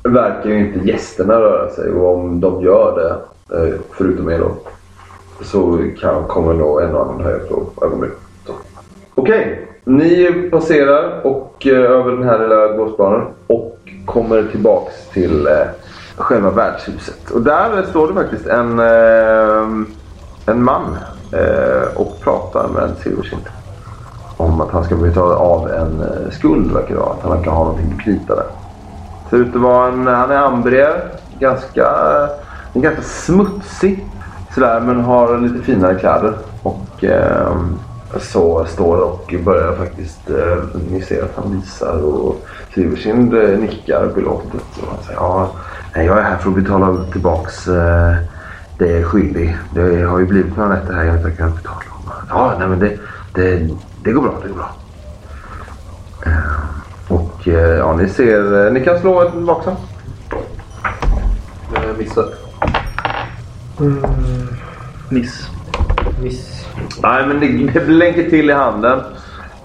[0.03, 4.51] verkar ju inte gästerna röra sig och om de gör det, eh, förutom er då,
[5.41, 8.17] så kan, kommer nog en och annan höja på ögonbrynet.
[8.47, 8.55] Okej,
[9.15, 15.53] Okej, ni passerar och, eh, över den här lilla gårdsplanen och kommer tillbaks till eh,
[16.17, 17.31] själva värdshuset.
[17.31, 19.85] Och där står det faktiskt en, eh,
[20.45, 20.97] en man
[21.31, 23.49] eh, och pratar med Silverkind.
[24.37, 27.13] Om att han ska betala av en eh, skuld verkar det vara.
[27.13, 28.45] Att han verkar ha någonting på krita där.
[29.29, 31.09] Ser ut att vara en, han är ambrier.
[31.39, 31.87] Ganska,
[32.73, 34.05] en ganska smutsig.
[34.53, 36.33] Sådär, men har lite finare kläder.
[36.63, 37.55] Och eh,
[38.19, 40.57] så står och börjar faktiskt, eh,
[40.91, 44.77] ni ser att han visar och Silverkind eh, nickar belåtet.
[44.81, 45.49] Och han säger ja,
[46.03, 48.15] jag är här för att betala tillbaks eh,
[48.77, 49.57] det jag är skyldig.
[49.73, 51.79] Det har ju blivit några nätter här jag inte har kunnat betala.
[52.29, 52.97] Ja, nej men det,
[53.33, 53.69] det,
[54.03, 54.71] det går bra, det går bra.
[56.25, 56.65] Eh,
[57.07, 59.75] och eh, ja, ni ser, ni kan slå ett vaksam.
[61.73, 62.33] Jag missat.
[63.79, 64.05] Mm,
[65.09, 65.49] Miss.
[66.21, 66.65] miss.
[67.03, 68.99] Nej, men det, det blänker till i handen.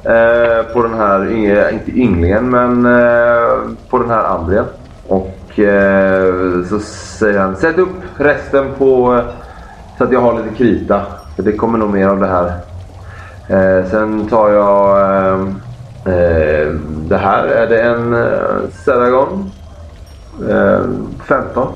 [0.04, 1.30] Eh, på den här,
[1.72, 3.58] inte ynglingen, men eh,
[3.90, 4.64] på den här Andrien.
[5.06, 6.80] Och eh, så
[7.18, 9.24] säger han, sätt upp resten på eh,
[9.98, 11.02] så att jag har lite krita.
[11.36, 12.46] För det kommer nog mer av det här.
[13.48, 15.40] Eh, sen tar jag eh,
[16.14, 16.68] eh
[17.08, 17.46] det här.
[17.46, 19.50] Är det en eh, Seragon?
[20.48, 20.80] Eh,
[21.24, 21.68] 15.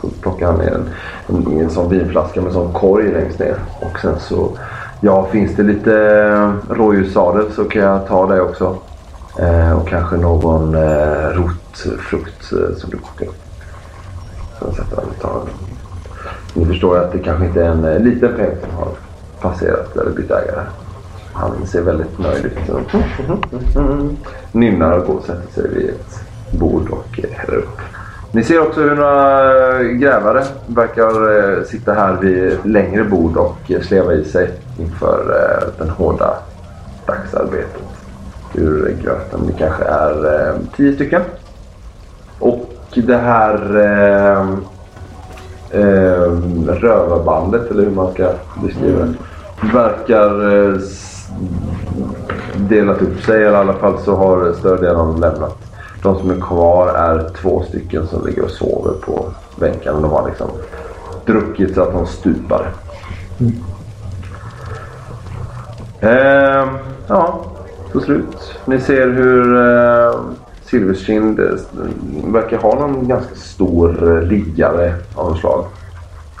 [0.00, 0.88] Så plockar han ner en,
[1.26, 3.56] en, en sån vinflaska med sån korg längst ner.
[3.80, 4.50] Och sen så,
[5.00, 8.76] ja finns det lite rådjurssadel så kan jag ta det också.
[9.38, 11.30] Eh, och kanske någon eh,
[11.84, 13.42] frukt eh, som du kokar upp.
[14.58, 14.84] Sen
[15.20, 15.48] tar den.
[16.54, 18.88] Ni förstår att det kanske inte är en eh, liten peng som har
[19.40, 20.64] passerat eller bytt ägare.
[21.32, 22.52] Han ser väldigt nöjd ut.
[24.52, 26.20] Nynnar och går och sätter sig vid ett
[26.58, 27.80] bord och eh, häller upp.
[28.32, 34.12] Ni ser också hur några grävare verkar sitta här vid ett längre bord och sleva
[34.12, 35.42] i sig inför
[35.78, 36.36] den hårda
[37.06, 37.82] dagsarbetet
[38.54, 39.46] ur gröten.
[39.46, 41.22] Det kanske är tio stycken.
[43.02, 44.40] Det här eh,
[45.80, 46.30] eh,
[46.66, 48.32] rövarbandet, eller hur man ska
[48.62, 49.14] beskriva det,
[49.72, 50.80] verkar eh,
[52.56, 53.36] delat upp sig.
[53.36, 55.58] Eller i alla fall så har större delen av dem lämnat.
[56.02, 59.26] De som är kvar är två stycken som ligger och sover på
[59.56, 60.00] bänkarna.
[60.00, 60.50] De har liksom
[61.26, 62.72] druckit så att de stupar.
[66.00, 66.68] Ehm,
[67.08, 67.40] ja,
[67.92, 68.58] till slut.
[68.64, 70.20] Ni ser hur eh,
[70.66, 71.46] Silverskind eh,
[72.24, 75.64] verkar ha någon ganska stor eh, liggare av något slag.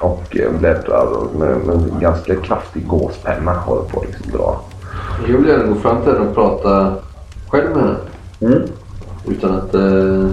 [0.00, 1.06] Och eh, bläddrar
[1.38, 4.60] med, med en ganska kraftig gåspenna håller på att liksom dra.
[5.28, 6.94] Jag vill gärna gå fram till henne och prata
[7.48, 7.96] själv med henne.
[8.40, 8.62] Mm.
[9.26, 9.74] Utan att...
[9.74, 10.30] Eh,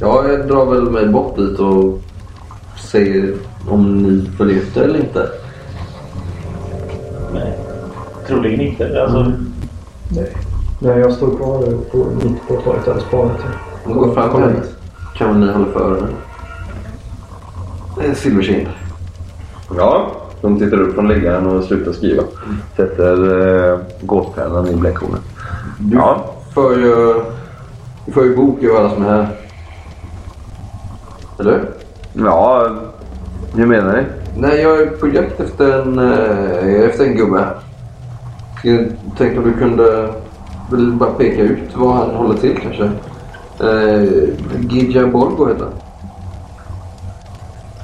[0.00, 2.00] ja, jag drar väl mig bort dit och
[2.92, 3.34] ser
[3.68, 5.28] om ni följer efter eller inte.
[7.34, 7.58] Nej.
[8.26, 9.02] Troligen inte.
[9.02, 9.32] Alltså,
[10.08, 10.32] Nej.
[10.78, 11.58] Nej, jag står kvar
[11.90, 12.92] på, mitt på torget till.
[13.84, 14.62] Om jag går fram till henne
[15.14, 16.12] kan ni hålla för henne.
[18.14, 18.68] Silverkind.
[19.76, 20.10] Ja,
[20.40, 22.22] de tittar upp från liggaren och slutar skriva.
[22.76, 25.20] Sätter eh, gåspennan i bläckhornet.
[25.78, 26.24] Du Ja.
[26.54, 27.14] för ju...
[28.06, 29.28] Du för ju bok över alla som är här.
[31.38, 31.64] Eller?
[32.12, 32.70] Ja,
[33.54, 34.02] hur menar ni?
[34.38, 37.44] Nej, jag är på jakt efter en, eh, efter en gubbe.
[38.62, 38.86] Jag
[39.18, 40.12] tänkte om du kunde
[40.70, 42.84] väl bara peka ut var han håller till kanske.
[43.60, 44.08] Eh,
[44.60, 45.72] Gidja Borgo heter han.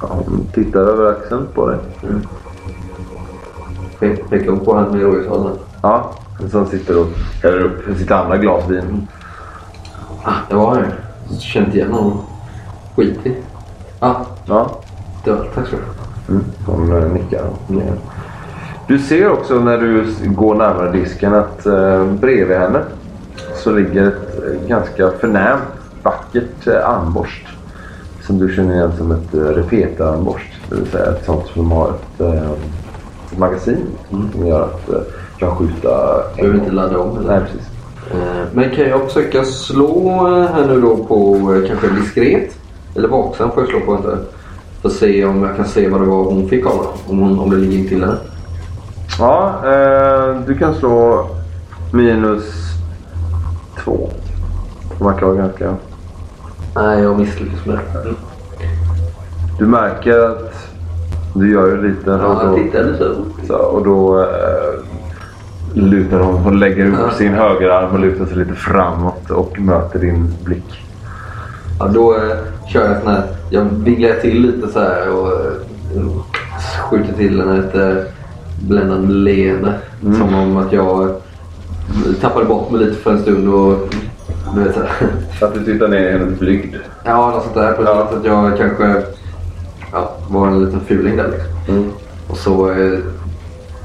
[0.01, 0.19] Ja,
[0.53, 1.79] tittar över axeln på dig.
[3.99, 5.57] Pe- Pekar på han med rådjurshanen.
[5.81, 6.11] Ja,
[6.51, 7.07] som sitter och
[7.43, 9.07] häller upp sitt andra glas vin.
[10.23, 10.79] Ah, det var han
[11.29, 11.37] ju.
[11.39, 12.17] Känt igen honom.
[12.95, 13.35] Skitig.
[13.99, 14.15] Ah,
[14.45, 14.69] Ja,
[15.23, 16.29] det var, tack så mycket.
[16.29, 16.43] mm.
[16.65, 17.45] hon eh, nickar.
[17.69, 17.81] Mm.
[18.87, 22.79] Du ser också när du går närmare disken att eh, bredvid henne
[23.55, 25.61] så ligger ett eh, ganska förnämt,
[26.03, 27.47] vackert eh, armborst.
[28.21, 30.53] Som du känner igen som ett eh, repeta-armborst.
[30.69, 32.51] Det vill säga ett sånt som har ett, eh,
[33.31, 33.77] ett magasin
[34.09, 34.95] som gör att eh,
[35.39, 37.29] du kan skjuta Behöver inte ladda om eller?
[37.29, 37.67] Nej, precis.
[38.11, 42.57] Eh, Men kan jag försöka slå eh, här nu då på kanske diskret?
[42.95, 44.17] Eller vaksam får jag slå på inte.
[44.81, 46.87] För att se om jag kan se vad det var hon fick av.
[47.07, 48.17] Om, hon, om det ligger intill henne.
[49.19, 51.27] Ja, eh, du kan slå
[51.91, 52.43] minus
[53.83, 54.09] två.
[54.97, 55.75] Det verkar vara ganska...
[56.75, 57.99] Nej, jag misslyckas med det.
[58.01, 58.15] Mm.
[59.59, 60.53] Du märker att
[61.33, 63.13] du gör ju lite Ja, och jag tittar lite
[63.47, 63.55] så.
[63.57, 64.79] och då eh,
[65.73, 67.11] lutar hon och lägger upp Ja.
[67.17, 70.85] sin högerarm och lutar sig lite framåt och möter din blick.
[71.79, 72.37] Ja, då eh,
[72.67, 73.23] kör jag sån här.
[73.49, 76.09] Jag vigglar till lite så här och eh,
[76.89, 78.03] skjuter till henne eh,
[78.67, 79.73] bländande leende.
[80.03, 80.15] Mm.
[80.15, 81.15] Som om att jag
[82.21, 83.89] tappade bort mig lite för en stund och
[84.55, 84.75] du vet
[85.39, 85.45] så.
[85.45, 86.75] Att du tittar ner i hennes blygd.
[87.05, 87.71] Ja, något sånt där.
[87.73, 88.09] På Ja.
[88.17, 89.03] att jag kanske
[89.91, 91.75] ja, var en liten fuling där liksom.
[91.77, 91.89] Mm.
[92.27, 92.99] Och så eh,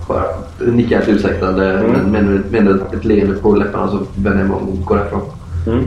[0.09, 0.25] bara
[0.59, 1.91] nickar jag ett ursäktande Mm.
[1.91, 4.97] men med, med ett, ett leende på läpparna så vänder jag mig om och går
[4.97, 5.21] därifrån.
[5.67, 5.85] Mm.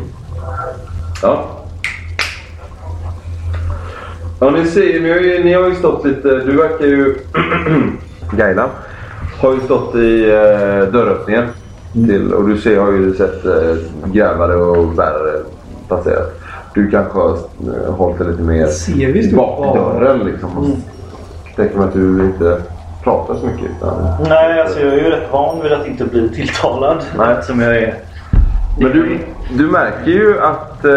[1.22, 1.46] Ja.
[4.39, 6.28] Ja, ni ser, ni har, ju, ni har ju stått lite...
[6.28, 7.16] Du verkar ju...
[8.32, 8.70] Gaila
[9.42, 11.46] har ju stått i eh, dörröppningen.
[11.94, 13.76] Till, och du ser, har ju sett eh,
[14.14, 15.40] grävare och bärare
[15.88, 16.22] passera.
[16.74, 20.58] Du kanske har eh, hållit dig lite mer Ser vi i stort bakdörren liksom.
[20.58, 20.66] Och
[21.56, 22.62] tänker mig att du inte
[23.04, 23.70] pratar så mycket.
[23.78, 27.04] Utan, nej, alltså jag är ju rätt van vid att inte bli tilltalad.
[27.18, 27.36] Nej.
[27.44, 27.96] Som jag är.
[28.80, 29.20] Men du,
[29.58, 30.92] du märker ju att eh,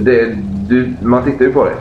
[0.00, 0.34] det,
[0.68, 1.74] du, man tittar ju på dig.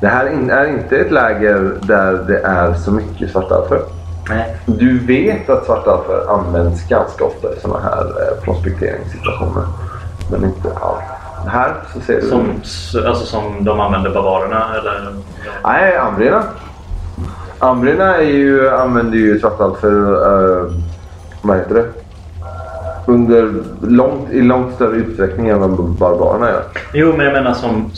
[0.00, 3.80] Det här är inte ett läger där det är så mycket svartalfer.
[4.28, 4.56] Nej.
[4.66, 9.64] Du vet att svartalfer används ganska ofta i sådana här eh, prospekteringssituationer.
[10.30, 11.02] Men inte allt.
[11.46, 12.28] Här så ser du...
[12.28, 12.50] Som,
[13.06, 15.14] alltså som de använder bavarerna eller?
[15.64, 16.42] Nej, ambrierna.
[17.58, 20.72] Ambrierna ju, använder ju svartalfer, uh,
[21.42, 21.86] vad heter det?
[23.06, 26.62] Under långt, i långt större utsträckning än vad barbarerna gör.
[26.92, 27.90] Jo, men jag menar som,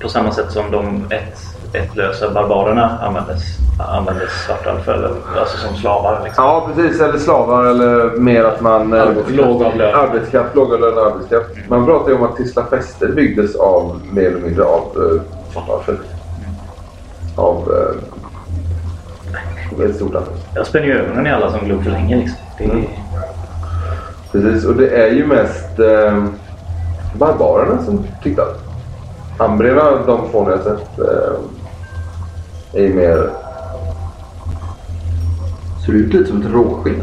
[0.00, 1.38] på samma sätt som de ett,
[1.72, 3.42] ettlösa barbarerna användes,
[3.78, 4.92] användes svartalfer.
[4.92, 6.20] Eller, alltså som slavar.
[6.24, 6.44] Liksom.
[6.44, 7.00] Ja, precis.
[7.00, 8.92] Eller slavar eller mer att man...
[8.92, 9.94] eh, Lågavlönad.
[9.94, 11.46] Arbetskraft, lågavlönad arbetskraft.
[11.68, 15.20] Man pratar ju om att Tisla fäste byggdes av mer eller mindre av uh,
[15.52, 15.98] svartalfer.
[17.36, 17.68] Av
[19.78, 20.34] uh, ett stort antal.
[20.54, 22.16] Jag spänner ju ögonen i alla som glor för länge.
[22.16, 22.38] Liksom.
[22.58, 22.88] Det är,
[24.32, 26.24] Precis, och det är ju mest eh,
[27.12, 28.46] barbarerna som tittar.
[29.38, 33.30] Ambrierna, de få ni har sett, eh, är mer...
[35.86, 37.02] Ser ut lite som ett råskinn.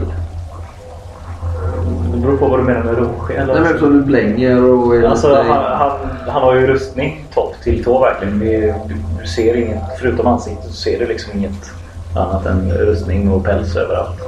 [2.14, 3.48] det beror på vad du menar med råsken.
[3.48, 4.96] Nej men som du blänger och...
[4.96, 5.92] är Alltså, lite- han, han,
[6.28, 8.40] han har ju rustning topp till tå verkligen.
[8.40, 8.74] Du,
[9.22, 11.72] du ser inget, förutom ansiktet så ser du liksom inget
[12.16, 14.20] annat än rustning och päls överallt.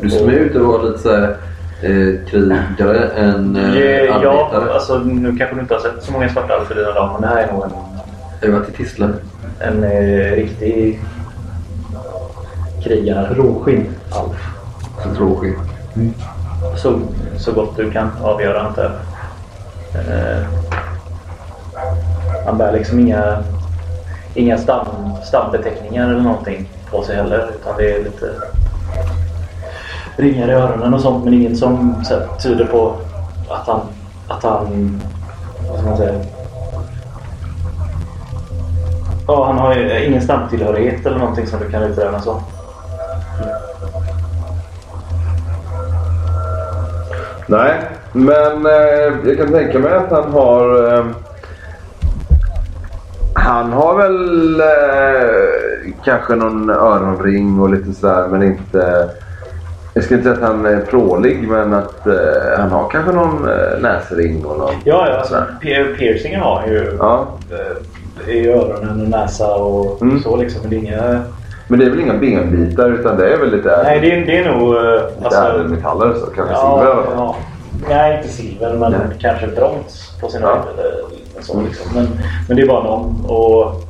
[0.00, 1.36] Du ser mer ut att vara lite såhär
[1.84, 4.74] eh, krigare än eh, ja, arbetare.
[4.74, 7.28] alltså nu kanske du inte har sett så många svarta alfer dina dagar men det
[7.28, 7.70] här är nog en,
[8.40, 9.08] har varit i Tisla.
[9.60, 11.00] en eh, riktig
[12.82, 13.34] krigare.
[13.34, 13.86] Råskinn.
[14.10, 14.48] Alf.
[15.04, 15.54] Ett råskinn.
[16.76, 17.00] Så,
[17.38, 18.92] så gott du kan avgöra antar jag.
[20.00, 20.42] Eh,
[22.46, 23.42] han bär liksom inga,
[24.34, 24.86] inga stam,
[25.24, 27.50] stambeteckningar eller någonting på sig heller.
[27.60, 28.34] Utan det är lite
[30.16, 32.94] ringar i öronen och sånt men inget som så här, tyder på
[33.48, 33.80] att han,
[34.28, 35.00] att han,
[35.70, 36.14] vad ska man säga?
[39.26, 42.42] Ja, han har ju eh, ingen stamtillhörighet eller någonting som du kan utröna så.
[47.46, 47.80] Nej,
[48.12, 50.94] men eh, jag kan tänka mig att han har...
[50.94, 51.04] Eh,
[53.34, 59.10] han har väl eh, kanske någon öronring och lite sådär men inte...
[59.94, 62.14] Jag ska inte säga att han är prålig men att eh,
[62.58, 64.70] han har kanske någon eh, näsring och någon...
[64.84, 70.02] Ja, ja alltså, pier- piercingen har han ju Ja, eh, i öronen och näsa och
[70.02, 70.20] Mm.
[70.22, 70.60] så liksom.
[70.62, 71.22] Men det är inga...
[71.68, 74.38] men det är väl inga benbitar utan det är väl lite, Nej, det är, det
[74.38, 74.76] är nog...
[74.76, 77.12] eh, lite ädelmetaller så kanske ja, silver fall.
[77.16, 77.36] ja.
[77.88, 79.00] Nej, inte silver men Nej.
[79.20, 80.58] kanske brons på sin Ja.
[80.78, 80.94] Eller
[81.40, 81.86] så liksom.
[81.94, 82.08] men,
[82.48, 83.24] men det är bara någon.
[83.28, 83.82] Och,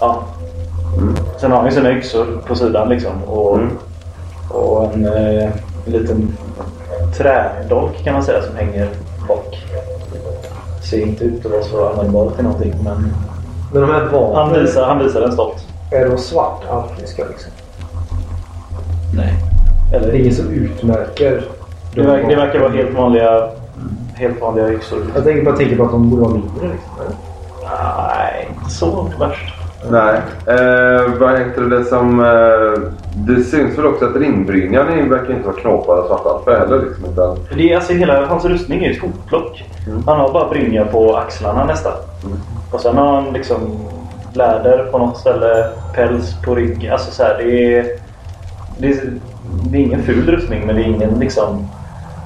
[0.00, 0.22] ja.
[0.98, 1.14] Mm.
[1.40, 3.22] Sen har han ju sina yxor på sidan liksom.
[3.26, 3.70] Och, Mm.
[4.48, 5.44] Och en, eh,
[5.86, 6.36] en liten
[7.18, 8.88] trädolk kan man säga som hänger
[9.28, 9.58] bak.
[10.90, 13.12] Ser inte ut att vara så användbar till någonting men
[13.72, 15.66] Men de här han vapnen, visar, han visar den stolt.
[15.90, 17.52] är de svart alfiska liksom?
[19.14, 19.34] Nej.
[19.90, 21.30] Det är Eller, inget som utmärker
[21.94, 23.48] det, de verkar, det verkar vara helt vanliga,
[24.14, 24.98] helt vanliga yxor.
[25.14, 26.92] Jag tänker bara tänka på att de borde vara mindre liksom.
[27.00, 27.14] eller?
[28.08, 29.54] Nej, inte så värst.
[29.90, 30.14] Nej.
[30.46, 32.20] Eh, vad heter det som...
[32.20, 36.82] Eh, det syns väl också att ringbrynjan verkar inte vara knåpad av svartalfer heller.
[36.86, 39.64] Liksom, utan, Det är, alltså, hela hans rustning är ett hopplock.
[39.86, 40.02] Mm.
[40.06, 41.92] Han har bara brynja på axlarna nästan.
[42.70, 43.60] Och sen har han liksom
[44.32, 46.92] läder på något ställe, päls på ryggen.
[46.92, 47.86] Alltså så här, det är,
[48.78, 49.12] det är...
[49.70, 51.68] Det är ingen ful rustning men det är ingen liksom...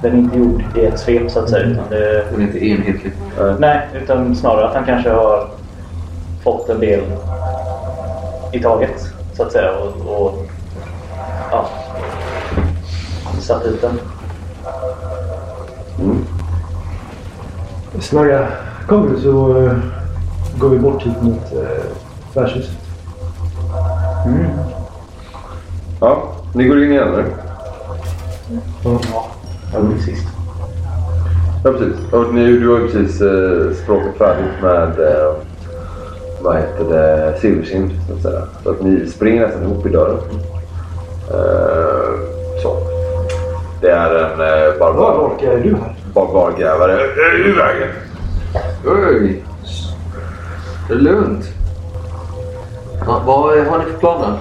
[0.01, 1.67] Den är inte gjord i ett svep så att säga.
[1.67, 3.13] Utan det, Den är inte enhetlig.
[3.59, 5.47] nej, utan snarare att han kanske har
[6.43, 7.01] fått en del
[8.51, 9.71] i taget så att säga.
[9.71, 10.46] Och, och
[11.51, 11.69] ja,
[13.39, 13.99] satt dit den.
[15.99, 16.25] mm.
[17.99, 18.47] Snagga,
[18.87, 19.77] kommer du så eh,
[20.59, 21.61] går vi bort hit mot uh,
[22.33, 22.77] värdshuset.
[25.99, 26.23] Ja,
[26.53, 27.23] ni går in igen nu.
[28.83, 28.99] Ja,
[29.73, 30.27] jag var sist.
[31.63, 32.13] Ja, precis.
[32.13, 35.33] Och ni, du har ju precis eh, språket färdigt med eh,
[36.41, 38.41] vad heter det, silverskinn så att säga.
[38.63, 40.19] Så att ni springer nästan ihop i dörren.
[41.31, 42.19] Eh,
[42.61, 42.77] så.
[43.81, 45.95] Det är en eh, Var barbar, orkar är du här?
[46.13, 46.99] barbargrävare.
[47.37, 47.89] Ur vägen!
[48.85, 49.43] Oj!
[50.87, 51.45] Det är lugnt.
[53.05, 54.37] Va, vad har ni för planer?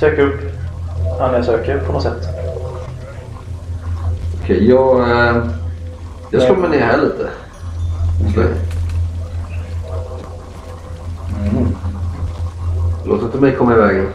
[0.00, 0.40] Sök upp
[1.20, 2.28] han jag söker på något sätt.
[4.42, 5.36] Okej, jag, eh,
[6.30, 7.28] jag slår mig ner här lite.
[8.32, 8.42] Slå.
[13.08, 14.06] Låt inte mig komma i vägen.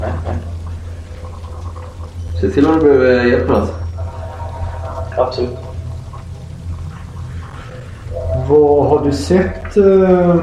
[0.00, 0.36] Nej, nej.
[2.40, 3.74] Se till om du behöver hjälp med något.
[5.18, 5.56] Absolut.
[8.48, 10.36] Vad har du sett uh,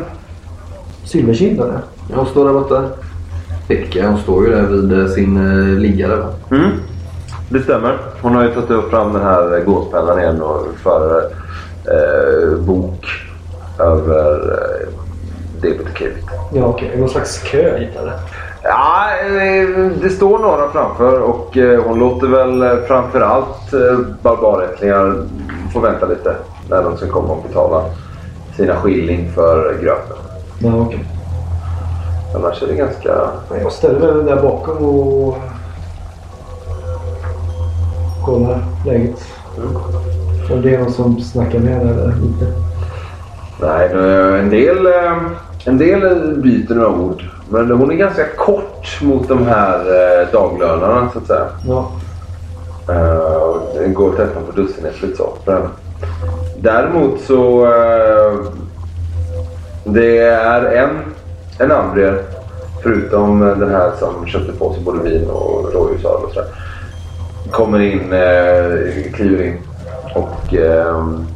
[1.03, 1.81] Silverkind eller?
[2.13, 2.83] Hon står där borta.
[3.67, 6.15] Pekka, hon står ju där vid eh, sin uh, liggare.
[6.15, 6.29] Va?
[6.51, 6.71] Mm.
[7.49, 7.97] Det stämmer.
[8.21, 11.31] Hon har ju tagit upp fram den här gåspennan igen och för
[11.85, 13.05] eh, bok
[13.79, 14.87] över eh,
[15.61, 16.25] debet och kredit.
[16.53, 16.97] Ja okay.
[16.97, 18.13] någon slags kö hit eller?
[18.63, 23.71] Ja, eh, det står några framför och eh, hon låter väl eh, framförallt
[24.21, 25.15] barbarättlingar
[25.73, 26.35] få vänta lite
[26.69, 27.85] när de ska komma och betala
[28.55, 30.17] sina skilling för gröten.
[30.59, 30.85] Ja, okej.
[30.85, 30.99] Okay.
[32.35, 33.29] Annars är det ganska...
[33.61, 35.37] Jag ställer mig där bakom och
[38.25, 39.27] kollar läget.
[39.57, 39.75] Mm.
[40.51, 42.45] Om det är någon som snackar med eller inte.
[43.61, 43.89] Nej,
[44.39, 44.87] en del,
[45.65, 47.23] en del byter några ord.
[47.49, 51.47] Men hon är ganska kort mot de här eh, daglönarna så att säga.
[51.67, 51.91] Ja.
[52.89, 55.69] Uh, går att träffa på dussinäpplet så för henne.
[56.59, 57.65] Däremot så...
[57.65, 58.45] Uh,
[59.83, 60.89] det är en,
[61.59, 62.21] en Ambrier.
[62.83, 66.49] Förutom den här som köpte på sig både vin och rådjurssadel och sådär.
[67.51, 69.57] Kommer in, uh, kliver in
[70.15, 71.27] och um,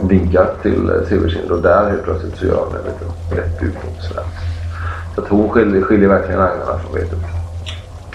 [0.00, 4.24] vinkar till Silversind och där helt plötsligt så gör hon en liten lätt bugning sådär.
[5.14, 7.18] Så att hon skiljer, skiljer verkligen agnarna från vetet.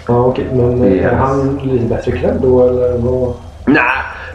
[0.08, 1.06] Ja okej, men yes.
[1.06, 3.34] är han lite bättre klädd då eller vad?
[3.66, 3.84] Nej,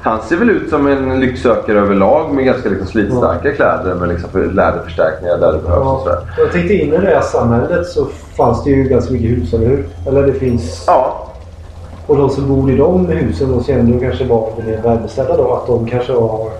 [0.02, 3.54] han ser väl ut som en lycksökare överlag med ganska liksom slitstarka ja.
[3.54, 5.92] kläder med liksom läderförstärkningar där det behövs ja.
[5.92, 6.18] och sådär.
[6.38, 9.66] Jag tänkte in i det här samhället så fanns det ju ganska mycket hus, eller
[9.66, 9.88] hur?
[10.06, 10.84] Eller det finns...
[10.86, 11.24] Ja.
[12.06, 15.54] Och de som bor i de husen måste ju ändå kanske vara mer välbeställda då.
[15.54, 16.50] Att de kanske har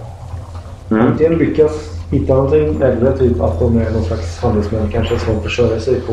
[0.91, 1.07] Mm.
[1.07, 5.78] Antingen lyckas hitta någonting eller typ att de är någon slags handelsmän kanske som försörjer
[5.78, 6.12] sig på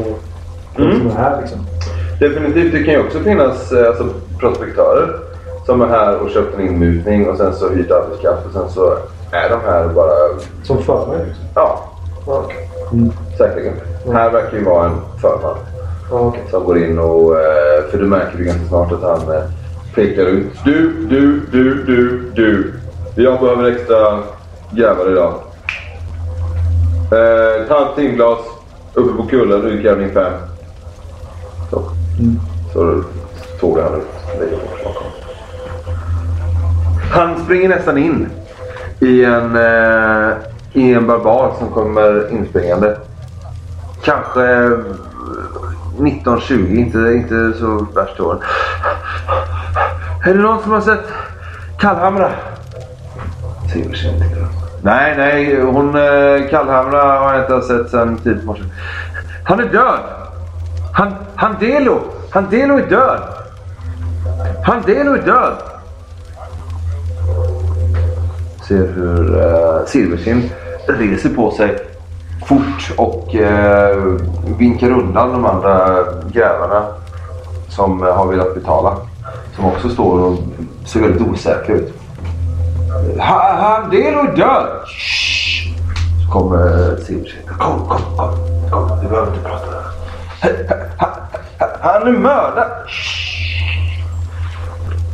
[0.82, 0.98] mm.
[0.98, 1.60] som är här liksom.
[2.20, 2.72] Definitivt.
[2.72, 4.10] Det kan ju också finnas eh, alltså,
[4.40, 5.20] prospektörer
[5.66, 8.98] som är här och köpt en inmutning och sen så hyrt arbetskraft och sen så
[9.32, 10.14] är de här bara...
[10.64, 11.46] Som förman liksom?
[11.56, 11.90] Ja.
[12.26, 12.58] okay.
[12.94, 13.12] mm.
[13.38, 13.74] Säkerligen.
[14.04, 14.16] Mm.
[14.16, 15.58] Här verkar ju vara en förman.
[16.12, 16.42] okay.
[16.52, 17.40] Som går in och...
[17.40, 19.44] Eh, för du märker ju ganska snart att han eh,
[19.96, 20.52] pekar ut.
[20.66, 22.74] Du, du, du, du, du.
[23.16, 24.20] Jag behöver extra
[24.78, 25.34] jävlar idag.
[27.12, 28.40] Eh, ett halvt timglas
[28.94, 30.34] uppe på kullen, utjämning 5.
[31.70, 31.80] Så.
[32.20, 32.40] Mm.
[32.74, 33.04] Så
[33.60, 34.08] tog han ut
[37.12, 38.30] Han springer nästan in
[39.00, 40.34] i en, eh,
[40.74, 42.98] i en barbar som kommer inspringande.
[44.04, 44.72] Kanske
[46.00, 48.44] 19-20, inte, inte så värst år.
[50.26, 51.06] Är det någon som har sett
[51.80, 52.32] Kallhamra?
[53.74, 54.45] Silversen tittar
[54.86, 55.62] Nej, nej.
[55.62, 58.64] Hon eh, Kallhamra har jag inte sett sedan typ tidigt morse.
[59.44, 60.00] Han är död!
[60.94, 62.00] Han, han Delo!
[62.30, 63.22] Han Delo är död!
[64.64, 65.54] Han Delo är död!
[68.68, 70.50] Ser hur eh, uh, Silversin
[70.88, 71.78] reser på sig
[72.46, 74.18] fort och uh,
[74.58, 76.86] vinkar undan de andra grävarna
[77.70, 78.98] som uh, har velat betala.
[79.56, 80.38] Som också står och
[80.86, 82.05] ser väldigt osäkra ut.
[83.20, 84.68] Han, det är nog död.
[84.86, 85.26] Shh.
[86.26, 87.48] Så kommer Silverskinn.
[87.48, 88.30] Kom, kom, kom.
[88.72, 89.00] kom.
[89.02, 89.66] Vi behöver inte prata.
[91.82, 92.72] Han, är mördad.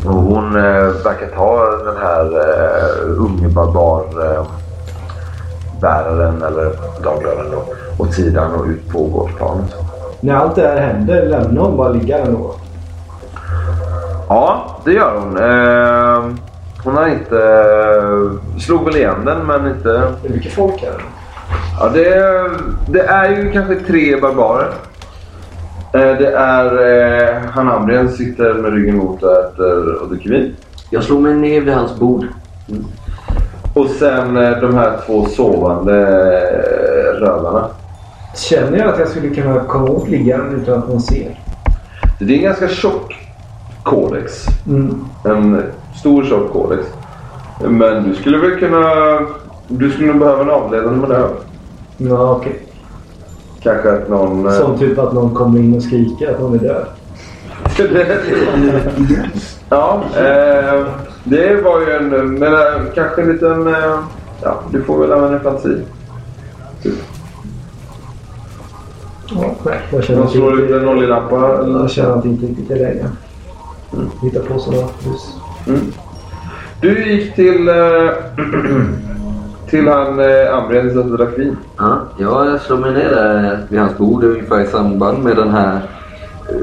[0.05, 4.45] Och hon eh, verkar ta den här eh, unge barbar eh,
[6.47, 6.71] eller
[7.03, 7.59] daglönaren
[7.97, 9.65] åt sidan och ut på gårdsplanen.
[10.19, 12.55] När allt det här händer, lämnar hon bara ligga där då?
[14.29, 15.37] Ja, det gör hon.
[15.37, 16.50] Eh,
[16.83, 17.39] hon har inte...
[18.59, 19.89] Slog väl igen den men inte...
[20.21, 21.03] Det är mycket folk här.
[21.79, 22.49] Ja, det,
[22.87, 24.73] det är ju kanske tre barbarer.
[25.93, 26.65] Eh, det är...
[26.65, 30.55] Eh, Hanamrien sitter med ryggen mot och äter och dricker vin.
[30.89, 32.25] Jag slog mig ner vid hans bord.
[32.69, 32.85] Mm.
[33.73, 35.93] Och sen eh, de här två sovande
[37.19, 37.67] rövarna.
[38.35, 41.39] Känner jag att jag skulle kunna komma åt liggaren utan att någon ser?
[42.19, 43.15] Det är en ganska tjock
[43.83, 44.45] kodex.
[44.67, 45.05] Mm.
[45.23, 45.63] En
[45.99, 46.83] stor tjock kodex.
[47.67, 48.85] Men du skulle väl kunna...
[49.67, 51.35] Du skulle nog behöva en avledande manöver.
[51.97, 52.51] Ja, okej.
[52.51, 52.61] Okay.
[53.61, 54.45] Kanske att någon...
[54.45, 56.85] Eh, Som typ att någon kommer in och skriker att hon är död.
[59.69, 60.85] ja, eh,
[61.23, 62.33] det var ju en...
[62.39, 63.67] Men äh, kanske en liten...
[63.67, 63.99] Äh,
[64.41, 65.81] ja, du får väl använda fantasi.
[66.83, 66.93] Typ.
[69.35, 71.35] Ja, nej, jag känner nollig lampa?
[71.67, 73.09] Jag känner att det inte riktigt är läge.
[73.93, 74.09] Mm.
[74.21, 75.40] Hitta på sådana hus.
[75.67, 75.93] Mm.
[76.81, 77.75] Du gick till, äh,
[79.69, 81.57] till han äh, Ambrens och drack vin.
[81.77, 85.81] Ja, jag slog mig ner där vid hans bord ungefär i samband med den här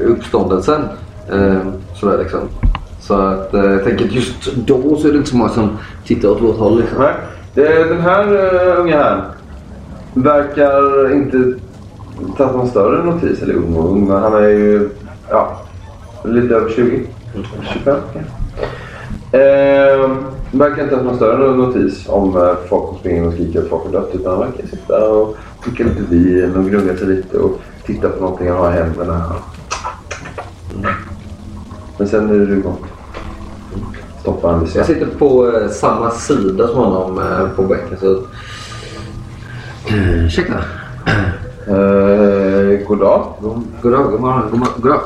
[0.05, 0.81] uppståndelsen.
[1.31, 1.57] Eh,
[1.95, 2.39] sådär liksom.
[2.99, 5.77] Så att eh, jag tänker att just då så är det inte så många som
[6.05, 6.79] tittar åt vårt håll.
[6.79, 6.97] Liksom.
[6.99, 7.13] Nej.
[7.53, 9.23] Det, den här uh, unga här
[10.13, 11.37] verkar inte
[12.37, 13.41] tagit någon större notis.
[13.41, 14.89] Eller ung och ung, men han är ju
[15.29, 15.61] ja,
[16.23, 17.05] lite över 20.
[17.73, 18.38] 25 kanske.
[19.31, 20.09] Eh,
[20.51, 23.83] verkar inte ha någon större notis om eh, folk som springer och skriker att folk
[23.85, 24.09] har dött.
[24.13, 28.21] Utan han verkar sitta och dricka lite vin och gnugga sig lite och titta på
[28.21, 29.35] någonting han har i händerna.
[31.97, 32.81] Men sen är det du gått.
[34.21, 37.97] Stoppar han Jag sitter på eh, samma sida som honom eh, på bänken.
[37.99, 38.21] Så...
[39.95, 40.53] Ursäkta.
[41.67, 43.33] Eh, god dag.
[43.81, 44.73] God dag, god morgon, god morgon.
[44.81, 45.01] God dag.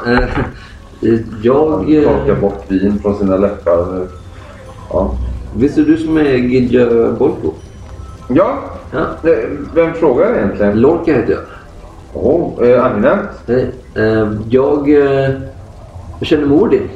[1.04, 1.70] Eh, eh, jag...
[1.70, 4.08] Han torkar Eh, bort vin från sina läppar.
[4.90, 5.12] Ja.
[5.58, 6.86] visst är du som är Gidja
[7.20, 7.52] Bolko?
[8.28, 8.58] Ja,
[8.92, 9.30] Ja.
[9.30, 9.38] eh,
[9.76, 10.80] vem frågar egentligen?
[10.82, 11.42] Lorca heter jag.
[12.14, 13.50] Åh, eh, angenämt.
[13.96, 15.30] Eh, jag, eh,
[16.20, 16.90] jag känner mor din.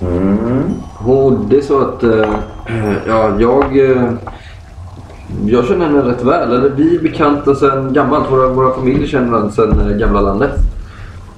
[0.00, 0.64] Mm.
[0.98, 2.28] Hon, det är så att eh,
[3.06, 4.12] ja, jag, eh,
[5.46, 6.52] jag känner henne rätt väl.
[6.52, 8.30] Eller vi är bekanta sedan gammalt.
[8.32, 10.50] Våra, våra familjer känner varandra sedan eh, gamla landet.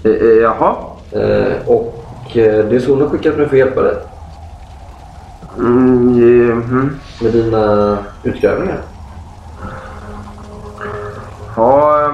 [0.04, 0.74] Eh, eh, jaha.
[1.12, 3.96] Eh, och eh, det är så hon har skickat mig för att hjälpa dig
[5.58, 6.90] Mm, mhm.
[7.22, 8.78] med dina utgrävningar.
[11.56, 12.10] Ja,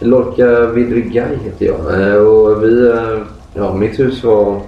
[0.00, 2.26] Lorca Vidrigai heter jag.
[2.26, 2.94] Och vi,
[3.54, 4.60] ja, mitt hus var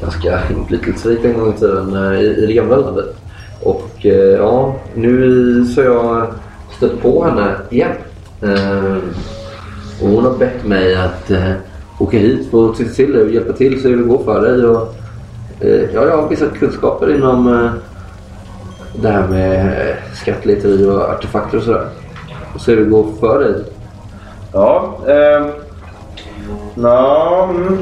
[0.00, 3.16] ganska inflytelserikt en gång i tiden i, i det gamla landet.
[3.62, 4.04] Och
[4.38, 6.26] ja, nu så har jag
[6.76, 7.92] stött på henne igen.
[10.00, 11.52] Eh, och hon har bett mig att eh,
[11.98, 14.64] åka hit och titta till dig och hjälpa till så det går för dig.
[14.66, 14.94] Och,
[15.60, 17.70] eh, ja, jag har vissa kunskaper inom eh,
[19.02, 21.88] det här med eh, skattleteri och artefakter och sådär.
[22.56, 23.64] Så det går för dig.
[24.52, 24.98] ja.
[25.08, 25.50] ehm.
[26.74, 27.78] Nå, mm.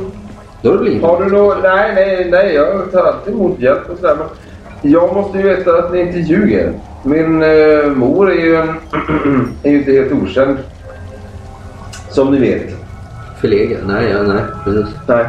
[0.63, 1.63] Då är det väl Har du något?
[1.63, 2.55] Nej, nej, nej.
[2.55, 4.17] Jag tar alltid emot hjälp och sådär.
[4.19, 6.73] Men jag måste ju veta att ni inte ljuger.
[7.03, 8.69] Min eh, mor är ju, en,
[9.63, 10.59] är ju inte helt okänd.
[12.11, 12.75] Som ni vet.
[13.41, 13.81] Förlegad?
[13.87, 14.43] Nej, ja, nej.
[14.65, 14.95] Precis.
[15.07, 15.25] Nej.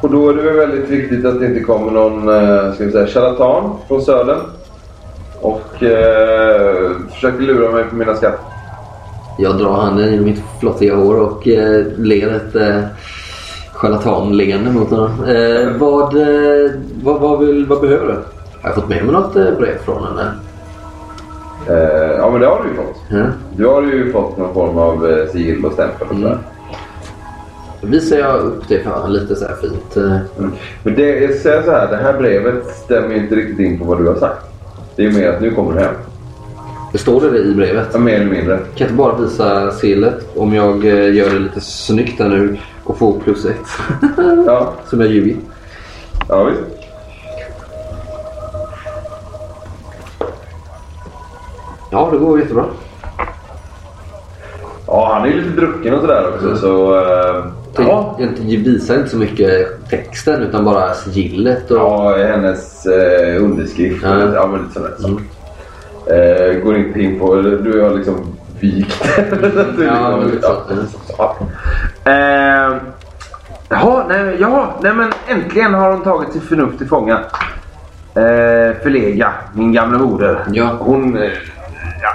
[0.00, 2.92] Och då är det väl väldigt viktigt att det inte kommer någon eh, ska vi
[2.92, 4.40] säga, charlatan från Södern.
[5.40, 8.40] Och eh, försöker lura mig på mina skatter.
[9.38, 12.80] Jag drar handen i mitt flottiga hår och eh, ler ett eh,
[13.72, 15.24] charlatanleende mot honom.
[15.24, 16.70] Eh, vad, eh,
[17.02, 18.12] vad, vad, vill, vad behöver du?
[18.62, 20.32] Har jag fått med mig något eh, brev från henne?
[21.68, 22.96] Eh, ja, men det har du ju fått.
[23.08, 23.24] Ja.
[23.56, 26.38] Du har ju fått någon form av eh, sigill och stämpel och sådär.
[27.80, 27.90] Mm.
[27.92, 29.96] Visar jag upp det för honom lite så här fint.
[29.96, 30.16] eh.
[30.38, 30.52] Mm.
[30.82, 33.84] Men det, jag säger så här, det här brevet stämmer ju inte riktigt in på
[33.84, 34.46] vad du har sagt.
[34.96, 35.94] Det är mer att nu kommer du hem.
[36.92, 37.86] Det står det i brevet.
[37.92, 38.56] Ja, mer eller mindre.
[38.56, 42.56] Kan jag inte bara visa sillet om jag eh, gör det lite snyggt här nu
[42.84, 43.56] och får plus ett.
[44.46, 45.36] Ja, Som jag ljugit.
[46.28, 46.60] ja visst.
[51.96, 52.64] Ja, det går jättebra.
[54.86, 56.98] Ja, han är ju lite drucken och sådär också så...
[56.98, 57.44] Eh,
[57.74, 58.16] Tänk, ja.
[58.18, 61.70] Jag visar inte så mycket texten utan bara sigillet.
[61.70, 64.02] Och, Ja, hennes eh, underskrift.
[64.04, 64.34] Ja.
[64.34, 64.94] Ja, men lite sådär.
[65.04, 65.22] Mm.
[66.06, 67.34] Eh, går inte in på...
[67.36, 69.04] Du har liksom vikt.
[69.78, 70.22] Ja.
[70.70, 70.86] Mm.
[71.18, 71.36] ja.
[72.04, 72.76] Eh,
[73.68, 77.18] Jaha, nej, ja, nej men äntligen har hon tagit sitt förnuft till fånga.
[78.14, 80.44] Eh, förlega, min gamla moder.
[80.52, 80.70] Ja.
[80.78, 81.18] Hon...
[82.02, 82.12] Ja.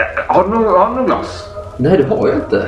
[0.00, 1.48] Eh, Har du någon, har du någon glas?
[1.76, 2.66] Nej, det har jag inte.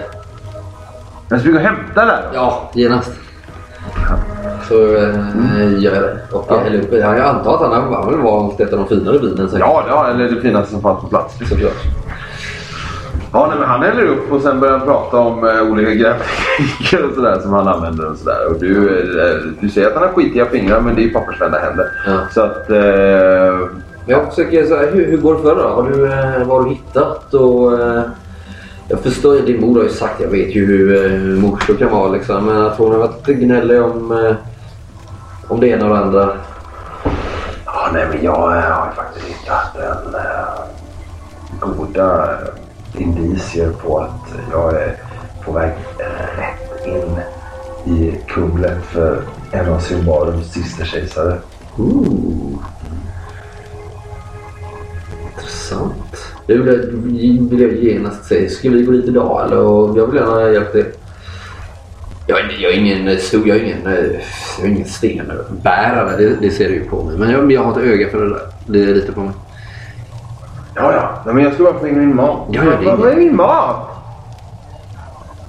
[1.29, 2.23] Jag ska gå och hämta där.
[2.35, 3.13] Ja, genast.
[4.69, 6.17] Så eh, gör jag det.
[6.33, 6.63] Och jag Ja.
[6.63, 6.93] häller upp.
[6.93, 9.61] Ja, jag antar att han har väl valt ett av de finare vinen säkert.
[9.61, 11.35] Ja, ja, eller det finaste som fanns på plats.
[11.49, 11.73] Såklart.
[13.33, 17.09] Ja, nej, men han häller upp och sen börjar han prata om eh, olika grävtekniker
[17.09, 18.47] och sådär som han använder och sådär.
[18.51, 18.89] Och du,
[19.21, 21.87] eh, du säger att han har skitiga fingrar men det är ju pappersvända händer.
[22.07, 22.13] Ja.
[22.35, 22.71] Så att...
[22.71, 25.69] Eh, Men jag försöker så här, hur, hur går det för då?
[25.69, 27.35] Har du, eh, vad har du hittat?
[27.35, 28.03] Och, eh,
[28.89, 32.09] jag förstår din mor har ju sagt, jag vet ju hur eh, morsor kan vara
[32.09, 32.45] liksom.
[32.45, 34.35] Men att hon har varit gnällig om,
[35.49, 36.37] om det ena och det andra.
[37.65, 39.77] ja, nej, men jag har ju faktiskt hittat
[41.63, 42.39] en goda
[42.99, 44.97] indicier på att jag är
[45.45, 45.73] på väg
[46.37, 47.21] rätt in
[47.95, 49.23] i kumlet för
[49.53, 51.39] en av Symbarums sista kejsare.
[51.77, 52.59] Ooh.
[55.49, 56.35] Intressant.
[56.47, 58.51] Det vill jag, genast säga.
[58.51, 59.59] Ska vi gå dit idag eller?
[59.59, 60.85] Och jag vill gärna hjälpa till.
[62.27, 64.20] Jag, jag är ingen stor, jag är ingen, eh,
[64.59, 66.16] jag är ingen stenbärare.
[66.16, 67.19] Det, det ser du ju på mig.
[67.19, 68.41] Men jag, jag har ett öga för det där.
[68.66, 69.33] Det är lite på mig.
[70.75, 71.23] Ja, ja.
[71.25, 72.49] Nej, men jag ska bara få in min mat.
[72.51, 73.89] Ja, ja, det är vad är min mat?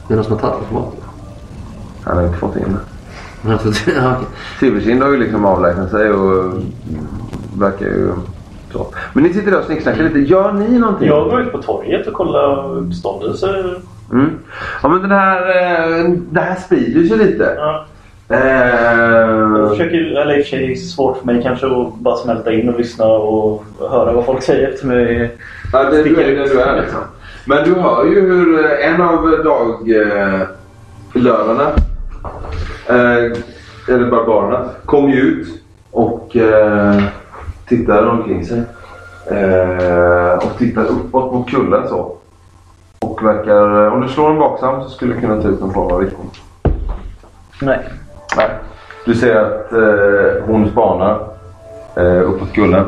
[0.07, 0.93] Det är någon som har tagit hans mat.
[2.03, 2.77] Han har inte fått in
[3.43, 3.59] det.
[4.59, 6.53] Silverkind har ju liksom avlägsnat sig och
[7.57, 8.11] verkar ju
[8.71, 8.87] Så.
[9.13, 10.19] Men ni sitter där och snicksnackar lite.
[10.19, 11.07] Gör ni någonting?
[11.07, 13.79] Jag går ut på torget och kollar uppståndelser.
[14.11, 14.29] Mm.
[14.83, 17.53] Ja men den här, eh, det här sprider sig lite.
[17.57, 17.85] Ja.
[18.29, 21.95] Eh, Jag försöker, eller i och för sig det är svårt för mig kanske att
[21.95, 25.37] bara smälta in och lyssna och höra vad folk säger efter mig.
[25.73, 26.99] Ja, det, du är den du är liksom.
[27.45, 31.71] Men du hör ju hur eh, en av daglönerna,
[32.87, 33.31] eh,
[33.87, 35.47] eller barbarerna, kom ju ut
[35.91, 37.01] och eh,
[37.69, 38.63] tittade omkring sig.
[39.31, 42.15] Eh, och tittar uppåt mot kullen så.
[42.99, 45.91] Och verkar, om du slår en vaksam så skulle du kunna ta ut någon form
[45.91, 46.29] av riktning.
[47.61, 47.79] Nej.
[48.37, 48.49] Nej.
[49.05, 51.19] Du ser att eh, hon spanar
[51.95, 52.85] eh, uppåt kullen.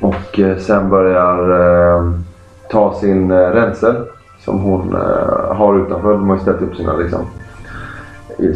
[0.00, 1.50] Och eh, sen börjar
[1.96, 2.12] eh,
[2.70, 3.96] ta sin eh, ränsel
[4.40, 6.12] som hon eh, har utanför.
[6.12, 7.26] De har ju ställt upp sina, liksom,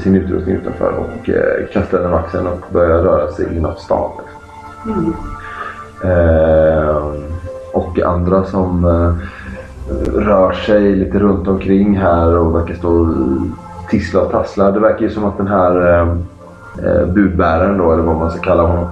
[0.02, 0.92] sin utrustning utanför.
[0.92, 4.10] Och eh, kastar den axeln och börjar röra sig inåt stan.
[4.18, 5.06] Liksom.
[5.06, 5.38] Eh,
[7.72, 9.12] och andra som eh,
[10.20, 14.70] rör sig lite runt omkring här och verkar stå och tissla och tassla.
[14.70, 16.08] Det verkar ju som att den här eh,
[16.86, 18.86] eh, budbäraren då, eller vad man ska kalla honom,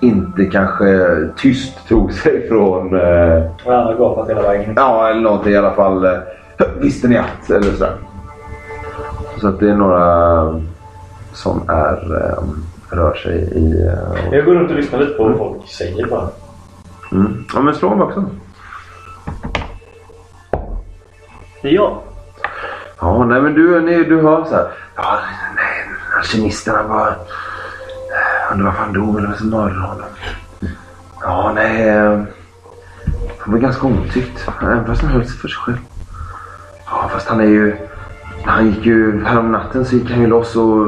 [0.00, 2.94] inte kanske tyst tog sig från...
[3.00, 4.72] Eh, Jag har gapat hela vägen.
[4.76, 6.04] ja, eller någonting i alla fall.
[6.04, 6.12] Eh,
[6.80, 7.50] visste ni att?
[7.50, 7.92] Eller sådär.
[9.40, 10.42] Så att det är några
[11.32, 12.42] som är, eh,
[12.96, 13.86] rör sig i...
[13.86, 16.28] Eh, Jag går runt och lyssnar lite på vad folk säger bara.
[17.12, 17.44] mm.
[17.54, 17.98] Ja, men slå en
[21.62, 21.98] är jag.
[23.00, 24.68] Ja, nej men du, nej, du hör så här.
[24.96, 25.18] Ja,
[25.56, 25.86] nej,
[26.18, 27.16] alkemisterna var...
[28.52, 30.04] Undrar varför han dog eller vem som mördade honom.
[31.22, 31.88] Ja, nej.
[31.88, 32.20] eh,
[33.38, 34.48] Han var ganska omtyckt.
[34.62, 35.76] Även fast han höll sig för sig själv.
[36.86, 37.76] Ja, fast han är ju...
[38.44, 39.24] Han gick ju...
[39.24, 40.86] Härom natten så gick han ju loss och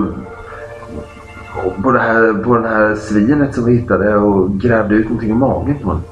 [1.64, 5.30] och på, det här, på den här svinet som vi hittade och grävde ut någonting
[5.30, 6.02] i magen på honom.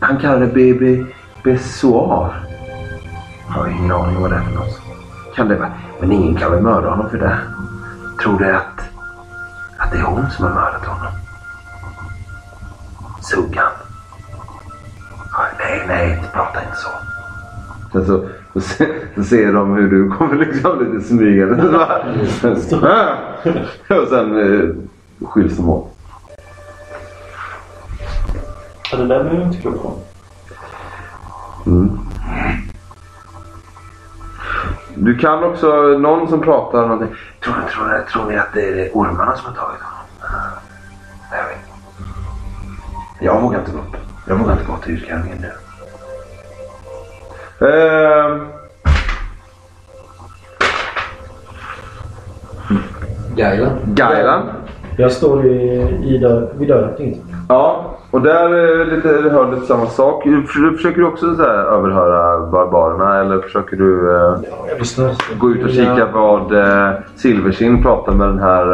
[0.00, 1.04] Han kallade det BB
[1.44, 2.46] Bessoir.
[3.48, 4.80] Jag har ingen aning vad det är för något.
[5.34, 5.72] Kan det vara?
[6.00, 7.38] Men ingen kan väl mörda honom för det?
[8.22, 8.80] Tror du att,
[9.76, 11.12] att det är hon som har mördat honom?
[13.20, 13.72] Suggan?
[15.58, 16.88] Nej, nej, prata inte så.
[17.92, 18.28] Sen så,
[18.60, 21.62] se, så ser de hur du kommer liksom lite smygande.
[24.02, 24.68] Och sen eh,
[25.28, 25.92] skiljs de åt.
[28.92, 29.94] Ja, det där blev jag inte klok på.
[31.66, 31.98] Mm.
[34.94, 35.66] Du kan också,
[35.98, 37.16] någon som pratar någonting.
[37.44, 40.06] Tror, tror, tror ni att det är ormarna som har tagit honom?
[41.30, 41.68] Jag vet inte.
[43.24, 43.96] Jag vågar inte gå upp.
[44.26, 45.50] Jag vågar inte gå till utgrävningen nu.
[47.62, 48.48] Ehm,
[53.36, 53.78] Gailan.
[53.86, 54.42] Gailan.
[54.96, 57.18] Jag står i, i dörr, vid dörröppningen.
[57.48, 60.24] Ja, och där är lite, du hör lite samma sak.
[60.76, 64.36] Försöker du också så här överhöra barbarerna eller försöker du eh,
[64.98, 68.64] Ja, gå ut och kika vad eh, Silversin pratar med den här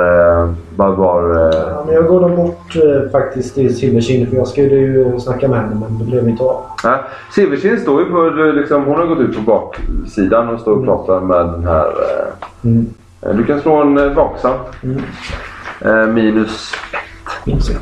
[0.43, 1.49] eh, barbar...
[1.49, 5.19] Eh, Ja, men jag går då bort eh, faktiskt till Silverkind för jag skulle ju
[5.21, 6.63] snacka med henne men det blev inte av.
[6.85, 6.99] Nej,
[7.35, 8.23] Silversin står ju på,
[8.55, 11.87] liksom, hon har gått ut på baksidan och står och pratar med den här...
[11.87, 12.35] Eh,
[12.65, 12.87] Mm.
[13.23, 14.55] eh, du kan slå en eh, vaksam.
[14.83, 15.01] Mm.
[15.81, 16.73] Eh, minus
[17.47, 17.77] Minus ett.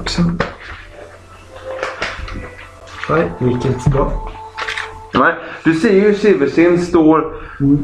[0.00, 0.22] Också.
[3.10, 4.30] Nej, det gick inte så bra.
[5.14, 5.34] Nej,
[5.64, 7.34] du ser ju Silversin står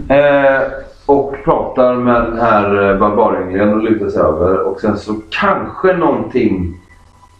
[0.08, 0.62] eh,
[1.06, 4.60] och pratar med den här eh, och lutar sig över.
[4.60, 6.80] Och sen så kanske någonting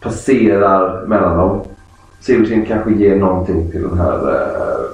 [0.01, 1.61] passerar mellan dem.
[2.19, 4.85] Silversin kanske ger någonting till den här eh,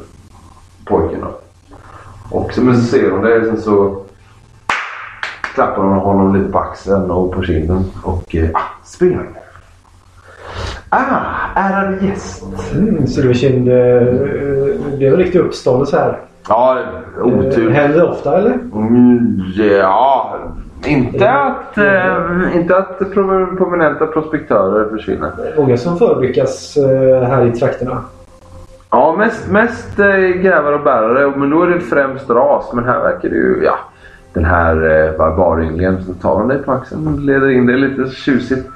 [0.86, 1.22] pojken.
[1.22, 1.40] Då.
[2.38, 3.45] Och så, men så ser hon det.
[3.45, 4.02] Sen så
[5.53, 7.84] klappar hon honom lite på axeln och på kinden.
[8.03, 8.49] Och eh,
[8.84, 9.30] springer.
[10.90, 12.44] Ah, ärad gäst.
[12.76, 13.76] Mm, Silverkind, eh,
[14.99, 16.18] det är en riktig uppståndelse här.
[16.49, 16.77] Ja,
[17.22, 17.68] otur.
[17.69, 18.52] Eh, Händer det ofta eller?
[18.73, 19.41] Mm,
[19.82, 20.36] ja,
[20.86, 25.32] inte att, eh, inte att pro- prominenta prospektörer försvinner.
[25.57, 28.02] Många som förbryggas eh, här i trakterna.
[28.91, 31.34] Ja, mest, mest eh, grävare och bärare.
[31.38, 32.72] Men då är det främst ras.
[32.73, 33.76] Men här verkar det ju, ja.
[34.36, 38.16] Den här eh, barbarynglingen som tar han dig på axeln och leder in dig lite
[38.16, 38.68] tjusigt.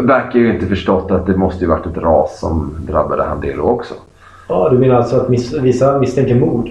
[0.00, 3.94] Verkar ju inte förstått att det måste ju varit ett ras som drabbade Handelo också.
[4.48, 6.70] Ja, du menar alltså att miss, vissa misstänker mord?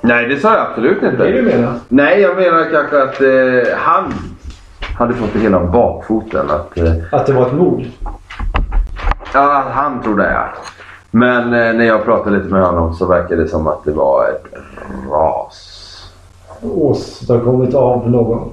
[0.00, 1.16] Nej, det sa jag absolut inte.
[1.16, 1.74] Det är det du menar?
[1.88, 4.12] Nej, jag menar kanske att eh, han
[4.98, 6.50] hade fått det hela om bakfoten.
[6.50, 7.82] Att, eh, Att det var ett mord?
[9.34, 10.48] ja, han tror det ja.
[11.10, 14.28] Men eh, när jag pratade lite med honom så verkar det som att det var
[14.28, 14.44] ett
[15.10, 15.71] ras.
[16.62, 18.48] Åstadkommit av någon?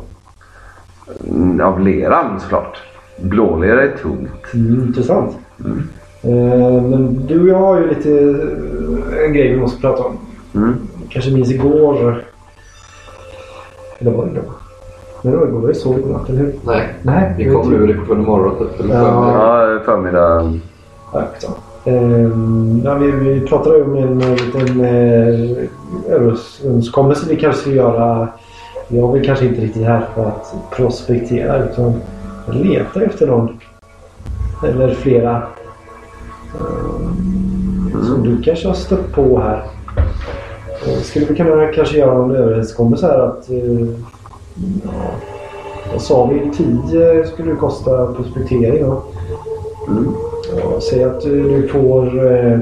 [1.30, 2.78] Mm, Av leran såklart.
[3.18, 4.54] blålera är tungt.
[4.54, 5.38] Mm, intressant.
[6.22, 6.32] Eh,
[6.84, 10.18] men du och jag har ju lite eh, en grej vi måste prata om.
[10.56, 10.76] Mm.
[11.10, 12.24] Kanske minns igår.
[14.00, 14.42] Eller var det då?
[15.22, 15.68] Nej, det var igår.
[15.68, 16.54] Det sov i natt, eller hur?
[16.66, 18.80] Nej, Nej, vi kom ur det på morgon typ.
[18.80, 19.80] Eller Ja.
[19.86, 20.60] förmiddag.
[21.14, 21.60] Ja, förmiddag.
[21.86, 25.66] Eh, vi, vi pratade ju om en liten eh,
[26.14, 28.28] överenskommelse vi kanske ska göra.
[28.88, 31.94] Jag är väl kanske inte riktigt här för att prospektera utan
[32.52, 33.60] leta efter någon.
[34.68, 35.42] Eller flera.
[36.60, 39.64] ehm, som du kanske har stött på här.
[40.88, 43.88] Eh, Skulle vi kunna kanske göra en överenskommelse här att eh,
[44.84, 45.12] ja,
[45.92, 46.52] vad sa vi?
[46.90, 48.86] 10 skulle det kosta prospektering.
[48.86, 49.04] då.
[49.88, 50.14] Mm.
[50.58, 52.60] Ja, säg att du, får eh,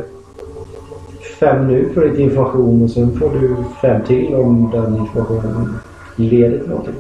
[1.40, 5.74] fem nu för lite information och sen får du fem till om den informationen
[6.16, 6.94] leder till någonting.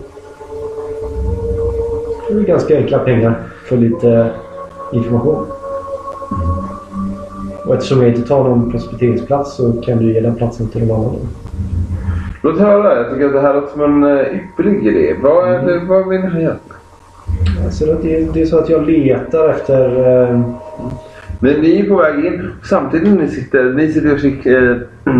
[2.29, 3.35] Det är ganska enkla pengar
[3.65, 4.29] för lite
[4.93, 5.45] information.
[7.65, 10.99] Och eftersom jag inte tar någon prospekteringsplats så kan du ge den platsen till någon
[10.99, 11.27] annan.
[12.43, 12.95] Låt höra.
[12.95, 15.15] Jag tycker att det här låter som en eh, ypperlig idé.
[15.21, 16.55] Vad, är det, vad vill ni göra?
[17.71, 20.07] Så att det, det är så att jag letar efter...
[20.23, 20.41] Eh,
[21.39, 22.51] Men ni är på väg in.
[22.63, 24.77] Samtidigt ni sitter, ni sitter och kik- eh,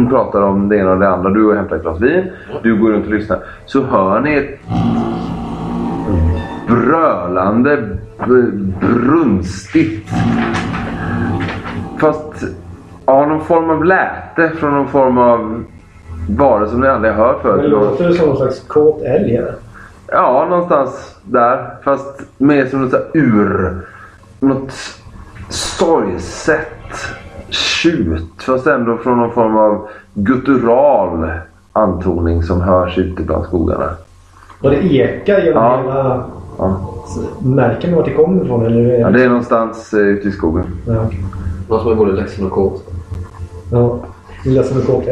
[0.10, 1.30] pratar om det ena och det andra.
[1.30, 2.24] Du hämtar ett glas vin.
[2.64, 3.40] Du går runt och lyssnar.
[3.66, 4.60] Så hör ni ett
[6.68, 7.98] brölande,
[8.80, 10.10] brunstigt.
[12.00, 12.44] Fast
[13.06, 15.64] ja, någon form av läte från någon form av
[16.30, 17.72] varelse som ni aldrig har hört men förut.
[17.72, 19.54] låter det som någon slags kåt älg eller?
[20.12, 21.66] Ja, någonstans där.
[21.84, 23.78] Fast mer som något så här ur...
[24.40, 24.72] Något
[25.50, 26.68] sorgset
[27.50, 28.24] tjut.
[28.38, 31.30] Fast ändå från någon form av guttural
[31.74, 33.90] antoning som hörs ute bland skogarna.
[34.62, 35.78] Och det ekar genom Ja.
[35.82, 36.24] hela...
[36.60, 36.80] Ja,
[37.44, 38.66] Märker ni vart det kommer ifrån?
[38.66, 38.82] Eller?
[38.94, 40.64] är ja det är någonstans eh, ute i skogen.
[40.88, 40.94] Ja.
[41.70, 42.84] Någon som är både ledsen och kåt.
[43.72, 44.00] Ja.
[44.46, 45.04] Ledsen och kåt.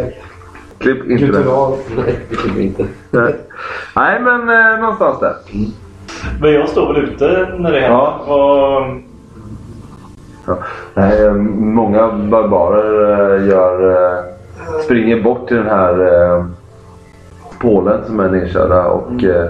[0.78, 1.32] Klipp inte det.
[1.32, 1.74] Guttural.
[1.98, 2.86] Nej, det vi inte.
[3.12, 3.36] Nej.
[3.96, 5.34] Nej, men eh, någonstans där.
[6.42, 7.26] Men jag står väl ute
[7.60, 7.90] när det händer.
[7.90, 8.14] Ja.
[8.18, 9.15] Och,
[10.48, 10.58] Ja.
[10.94, 14.24] Nej, eh, många barbarer eh, gör, eh,
[14.86, 16.46] springer bort till den här
[17.60, 19.50] pålen som är nedkörda och eh,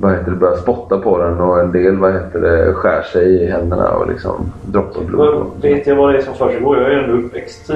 [0.00, 3.42] vad heter det, börjar spotta på den och en del vad heter det, skär sig
[3.42, 5.46] i händerna och liksom droppar blod.
[5.62, 6.76] vet jag vad det är som försiggår?
[6.76, 7.70] Jag är ju ändå uppväxt.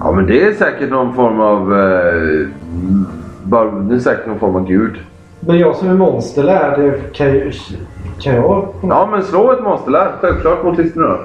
[0.00, 1.68] Ja men det är säkert någon form av
[3.88, 4.96] det är säkert någon form av gud.
[5.40, 7.52] Men jag som är monsterlärd, kan, ju,
[8.20, 8.68] kan jag...
[8.82, 11.18] Ja men slå ett monsterlär självklart mot listorna.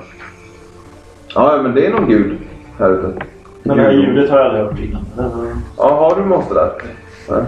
[1.36, 2.38] Ja men det är någon gud
[2.80, 3.14] här ute.
[3.64, 5.06] Men det här ljudet har jag aldrig hört innan.
[5.78, 6.72] Ja, har du monsterlär?
[7.30, 7.45] Ja.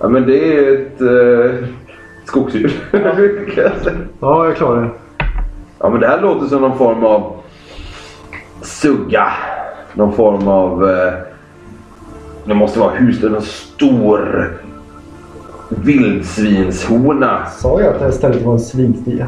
[0.00, 1.68] ja men det är ett eh,
[2.24, 2.72] skogsdjur.
[4.20, 4.90] Ja, jag klarar det.
[5.78, 7.32] ja men det här låter som någon form av
[8.62, 9.26] sugga.
[9.94, 10.90] Någon form av...
[10.90, 11.12] Eh,
[12.44, 13.30] det måste vara husdjur.
[13.30, 14.50] Någon stor
[15.68, 17.46] vildsvinshona.
[17.46, 19.26] Sa jag att det här stället var en svinstia?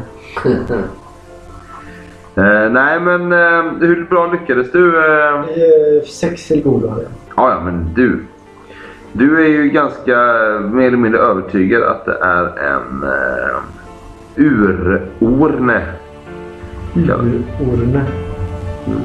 [2.39, 4.99] Eh, nej men eh, hur bra lyckades du?
[4.99, 7.11] Eh, Eh, Sex till godo hade jag.
[7.37, 8.25] Ja, ja, men du.
[9.13, 10.17] Du är ju ganska
[10.73, 13.61] mer eller mindre övertygad att det är en uh,
[15.21, 15.83] urorne.
[16.95, 17.65] kallas det.
[17.65, 18.05] Orne.
[18.87, 19.01] Mm.